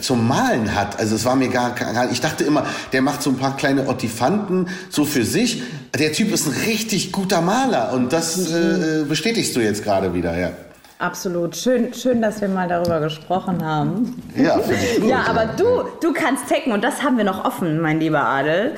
zum 0.00 0.28
Malen 0.28 0.74
hat. 0.74 0.98
Also 0.98 1.16
es 1.16 1.24
war 1.24 1.36
mir 1.36 1.48
gar, 1.48 1.74
gar 1.74 2.10
ich 2.10 2.20
dachte 2.20 2.44
immer, 2.44 2.66
der 2.92 3.02
macht 3.02 3.22
so 3.22 3.30
ein 3.30 3.36
paar 3.36 3.56
kleine 3.56 3.88
Ottifanten 3.88 4.68
so 4.90 5.04
für 5.04 5.24
sich. 5.24 5.62
Der 5.98 6.12
Typ 6.12 6.32
ist 6.32 6.46
ein 6.46 6.54
richtig 6.66 7.12
guter 7.12 7.40
Maler 7.40 7.92
und 7.92 8.12
das 8.12 8.50
äh, 8.50 9.04
bestätigst 9.08 9.56
du 9.56 9.60
jetzt 9.60 9.82
gerade 9.82 10.14
wieder, 10.14 10.38
ja. 10.38 10.52
Absolut. 11.00 11.56
Schön, 11.56 11.94
schön, 11.94 12.20
dass 12.20 12.42
wir 12.42 12.48
mal 12.48 12.68
darüber 12.68 13.00
gesprochen 13.00 13.64
haben. 13.64 14.22
Ja, 14.36 14.56
gut. 14.56 15.08
Ja, 15.08 15.24
aber 15.30 15.46
du, 15.56 15.84
du 16.02 16.12
kannst 16.12 16.46
tecken 16.48 16.72
und 16.72 16.84
das 16.84 17.02
haben 17.02 17.16
wir 17.16 17.24
noch 17.24 17.46
offen, 17.46 17.80
mein 17.80 18.00
lieber 18.00 18.20
Adel. 18.20 18.74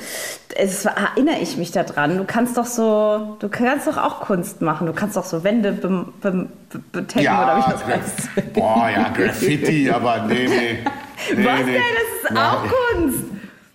Es 0.55 0.85
erinnere 0.85 1.39
ich 1.41 1.57
mich 1.57 1.71
daran. 1.71 2.17
Du 2.17 2.23
kannst 2.23 2.55
doch 2.55 2.65
so, 2.65 3.35
du 3.39 3.49
kannst 3.49 3.87
doch 3.87 3.97
auch 3.97 4.21
Kunst 4.21 4.61
machen. 4.61 4.87
Du 4.87 4.93
kannst 4.93 5.17
doch 5.17 5.25
so 5.25 5.43
Wände 5.43 5.73
bem- 5.73 6.13
bem- 6.21 6.47
be- 6.69 6.79
betecken 6.93 7.27
oder 7.27 7.57
wie 7.57 7.71
das 7.71 7.85
heißt. 7.85 8.53
Boah, 8.53 8.89
ja, 8.95 9.09
Graffiti, 9.09 9.91
aber 9.91 10.19
nee, 10.27 10.47
nee. 10.47 10.77
Nee, 11.35 11.45
Was 11.45 11.59
nee. 11.65 11.73
denn? 11.73 11.81
Das 11.93 12.23
ist 12.23 12.31
Nein. 12.31 12.43
auch 12.45 12.63
Kunst. 12.63 13.19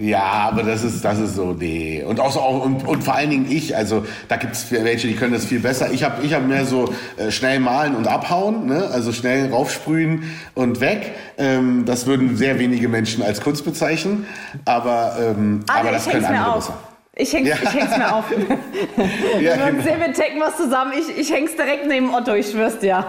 Ja, 0.01 0.23
aber 0.23 0.63
das 0.63 0.85
ist, 0.85 1.05
das 1.05 1.19
ist 1.19 1.35
so, 1.35 1.57
nee. 1.59 2.05
Und 2.05 2.21
auch 2.21 2.31
so, 2.31 2.39
auch, 2.39 2.65
und, 2.65 2.87
und 2.87 3.03
vor 3.03 3.17
allen 3.17 3.31
Dingen 3.31 3.51
ich, 3.51 3.75
also 3.77 4.07
da 4.29 4.37
gibt's 4.37 4.71
welche, 4.71 5.09
die 5.09 5.17
können 5.17 5.33
das 5.33 5.45
viel 5.45 5.59
besser. 5.59 5.91
Ich 5.91 6.05
habe 6.05 6.25
ich 6.25 6.35
hab 6.35 6.47
mehr 6.47 6.65
so 6.67 6.95
äh, 7.17 7.33
schnell 7.33 7.59
malen 7.59 7.97
und 7.97 8.07
abhauen, 8.07 8.67
ne? 8.67 8.89
also 8.93 9.13
schnell 9.13 9.51
raufsprühen 9.51 10.23
und 10.55 10.81
weg. 10.81 11.15
Ähm, 11.37 11.85
das 11.85 12.07
würden 12.07 12.37
sehr 12.37 12.61
wenige 12.61 12.89
Menschen 12.89 13.25
als 13.25 13.41
Kunst 13.41 13.65
bezeichnen, 13.65 14.25
aber, 14.65 15.17
ähm, 15.21 15.65
Ah, 15.67 15.81
aber 15.81 15.91
das 15.91 16.07
ich 16.07 16.13
können 16.13 16.25
andere 16.27 16.47
auf. 16.55 16.67
besser. 16.69 16.79
Ich 17.17 17.33
häng's, 17.33 17.49
Ja. 17.49 17.57
ich 17.61 17.75
häng's 17.75 17.99
mir 17.99 18.15
auf. 18.15 18.25
Ja, 19.41 19.57
Wir 19.57 19.67
genau. 19.73 19.83
sehen, 19.83 19.99
wir 20.01 20.13
tecken 20.13 20.39
was 20.39 20.57
zusammen. 20.57 20.93
Ich, 20.97 21.19
ich 21.19 21.33
häng's 21.33 21.57
direkt 21.57 21.89
neben 21.89 22.15
Otto, 22.15 22.35
ich 22.35 22.49
schwör's 22.53 22.79
dir. 22.79 23.05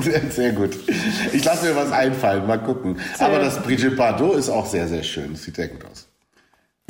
Sehr, 0.00 0.20
sehr 0.30 0.52
gut. 0.52 0.70
Ich 1.32 1.44
lasse 1.44 1.66
mir 1.66 1.76
was 1.76 1.90
einfallen, 1.92 2.46
mal 2.46 2.58
gucken. 2.58 2.98
Aber 3.18 3.38
das 3.38 3.60
Brigitte 3.62 3.92
Bardot 3.96 4.36
ist 4.36 4.50
auch 4.50 4.66
sehr, 4.66 4.86
sehr 4.88 5.02
schön. 5.02 5.34
Sieht 5.36 5.56
sehr 5.56 5.68
gut 5.68 5.84
aus. 5.90 6.08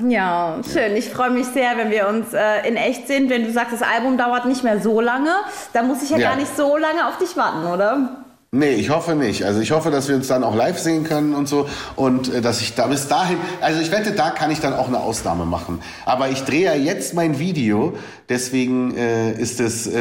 Ja, 0.09 0.59
schön. 0.73 0.97
Ich 0.97 1.11
freue 1.11 1.31
mich 1.31 1.47
sehr, 1.47 1.77
wenn 1.77 1.91
wir 1.91 2.09
uns 2.09 2.33
äh, 2.33 2.67
in 2.67 2.77
echt 2.77 3.07
sehen. 3.07 3.29
Wenn 3.31 3.45
du 3.45 3.53
sagst, 3.53 3.75
das 3.75 3.83
Album 3.83 4.17
dauert 4.19 4.47
nicht 4.47 4.65
mehr 4.65 4.81
so 4.81 5.01
lange, 5.01 5.31
dann 5.73 5.87
muss 5.87 6.03
ich 6.03 6.11
ja, 6.11 6.19
Ja. 6.19 6.31
gar 6.31 6.37
nicht 6.37 6.57
so 6.57 6.77
lange 6.77 7.07
auf 7.07 7.19
dich 7.19 7.37
warten, 7.37 7.67
oder? 7.67 8.22
Nee, 8.55 8.75
ich 8.75 8.91
hoffe 8.91 9.15
nicht. 9.15 9.45
Also 9.47 9.61
ich 9.61 9.71
hoffe, 9.71 9.91
dass 9.91 10.09
wir 10.09 10.15
uns 10.15 10.29
dann 10.29 10.45
auch 10.45 10.55
live 10.55 10.79
sehen 10.79 11.05
können 11.05 11.35
und 11.35 11.49
so. 11.49 11.71
Und 11.97 12.31
äh, 12.31 12.43
dass 12.43 12.61
ich 12.61 12.75
da 12.75 12.87
bis 12.87 13.09
dahin, 13.09 13.39
also 13.63 13.81
ich 13.81 13.91
wette, 13.91 14.13
da 14.13 14.29
kann 14.29 14.51
ich 14.51 14.61
dann 14.61 14.75
auch 14.75 14.89
eine 14.89 15.01
Ausnahme 15.01 15.47
machen. 15.47 15.81
Aber 16.05 16.29
ich 16.29 16.45
drehe 16.45 16.67
ja 16.67 16.75
jetzt 16.75 17.15
mein 17.15 17.39
Video, 17.39 17.95
deswegen 18.29 18.95
äh, 18.95 19.33
ist 19.33 19.59
es 19.59 19.87
äh, 19.87 20.01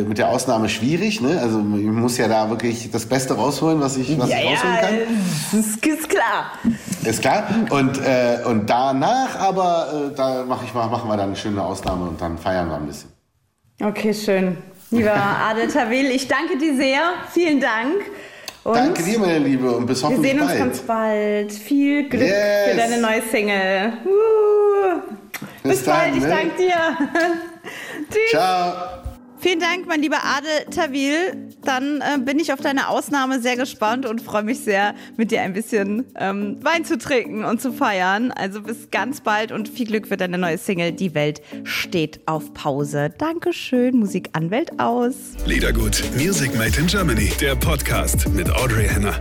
äh, 0.00 0.02
mit 0.04 0.16
der 0.16 0.30
Ausnahme 0.30 0.70
schwierig. 0.70 1.20
Ne? 1.20 1.38
Also 1.42 1.58
ich 1.58 1.84
muss 1.84 2.16
ja 2.16 2.26
da 2.26 2.48
wirklich 2.48 2.90
das 2.90 3.04
Beste 3.04 3.34
rausholen, 3.34 3.82
was 3.82 3.98
ich, 3.98 4.18
was 4.18 4.30
ich 4.30 4.34
rausholen 4.34 4.76
kann. 4.80 4.94
das 5.52 5.60
ist, 5.60 5.86
ist 5.86 6.08
klar. 6.08 6.52
Ist 7.04 7.20
klar. 7.20 7.48
Und, 7.68 7.98
äh, 7.98 8.38
und 8.46 8.70
danach 8.70 9.38
aber, 9.38 10.08
äh, 10.10 10.16
da 10.16 10.46
mach 10.48 10.64
ich 10.64 10.72
mal, 10.72 10.88
machen 10.88 11.06
wir 11.06 11.18
dann 11.18 11.26
eine 11.26 11.36
schöne 11.36 11.62
Ausnahme 11.62 12.08
und 12.08 12.18
dann 12.18 12.38
feiern 12.38 12.66
wir 12.70 12.76
ein 12.76 12.86
bisschen. 12.86 13.10
Okay, 13.82 14.14
schön. 14.14 14.56
Lieber 14.90 15.14
Adel 15.14 15.68
Tawil, 15.68 16.10
ich 16.10 16.26
danke 16.28 16.58
dir 16.58 16.74
sehr. 16.76 17.00
Vielen 17.32 17.60
Dank. 17.60 17.94
Und 18.62 18.74
Danke 18.76 19.02
dir, 19.02 19.18
meine 19.18 19.38
Liebe, 19.38 19.70
und 19.70 19.86
bis 19.86 20.02
wir 20.02 20.08
hoffentlich 20.10 20.32
sehen 20.32 20.40
uns 20.40 20.48
bald. 20.50 20.58
ganz 20.60 20.78
bald. 20.80 21.52
Viel 21.52 22.08
Glück 22.08 22.22
Yes. 22.22 22.70
für 22.70 22.76
deine 22.76 22.98
neue 23.00 23.22
Single. 23.22 23.92
Uh. 24.04 25.00
Bis, 25.62 25.72
Bis 25.78 25.84
dann, 25.84 25.96
bald, 25.96 26.16
ich 26.16 26.22
ne? 26.22 26.28
danke 26.28 26.56
dir. 26.56 26.74
Tschüss. 28.10 28.30
Ciao. 28.30 28.74
Vielen 29.40 29.58
Dank, 29.58 29.86
mein 29.86 30.02
lieber 30.02 30.18
Adel 30.22 30.66
Tawil. 30.70 31.50
Dann 31.64 32.02
äh, 32.02 32.18
bin 32.18 32.38
ich 32.38 32.52
auf 32.52 32.60
deine 32.60 32.88
Ausnahme 32.88 33.40
sehr 33.40 33.56
gespannt 33.56 34.04
und 34.04 34.20
freue 34.20 34.42
mich 34.42 34.60
sehr, 34.60 34.94
mit 35.16 35.30
dir 35.30 35.40
ein 35.40 35.54
bisschen 35.54 36.04
ähm, 36.16 36.58
Wein 36.62 36.84
zu 36.84 36.98
trinken 36.98 37.44
und 37.44 37.60
zu 37.60 37.72
feiern. 37.72 38.32
Also 38.32 38.60
bis 38.60 38.90
ganz 38.90 39.22
bald 39.22 39.50
und 39.50 39.68
viel 39.68 39.86
Glück 39.86 40.08
für 40.08 40.18
deine 40.18 40.36
neue 40.36 40.58
Single. 40.58 40.92
Die 40.92 41.14
Welt 41.14 41.40
steht 41.64 42.20
auf 42.26 42.52
Pause. 42.52 43.14
Dankeschön, 43.16 43.96
Musikanwält 43.96 44.78
aus. 44.78 45.14
Liedergut, 45.46 46.02
Music 46.16 46.54
Made 46.58 46.78
in 46.78 46.86
Germany, 46.86 47.32
der 47.40 47.56
Podcast 47.56 48.28
mit 48.28 48.50
Audrey 48.50 48.88
Henner. 48.88 49.18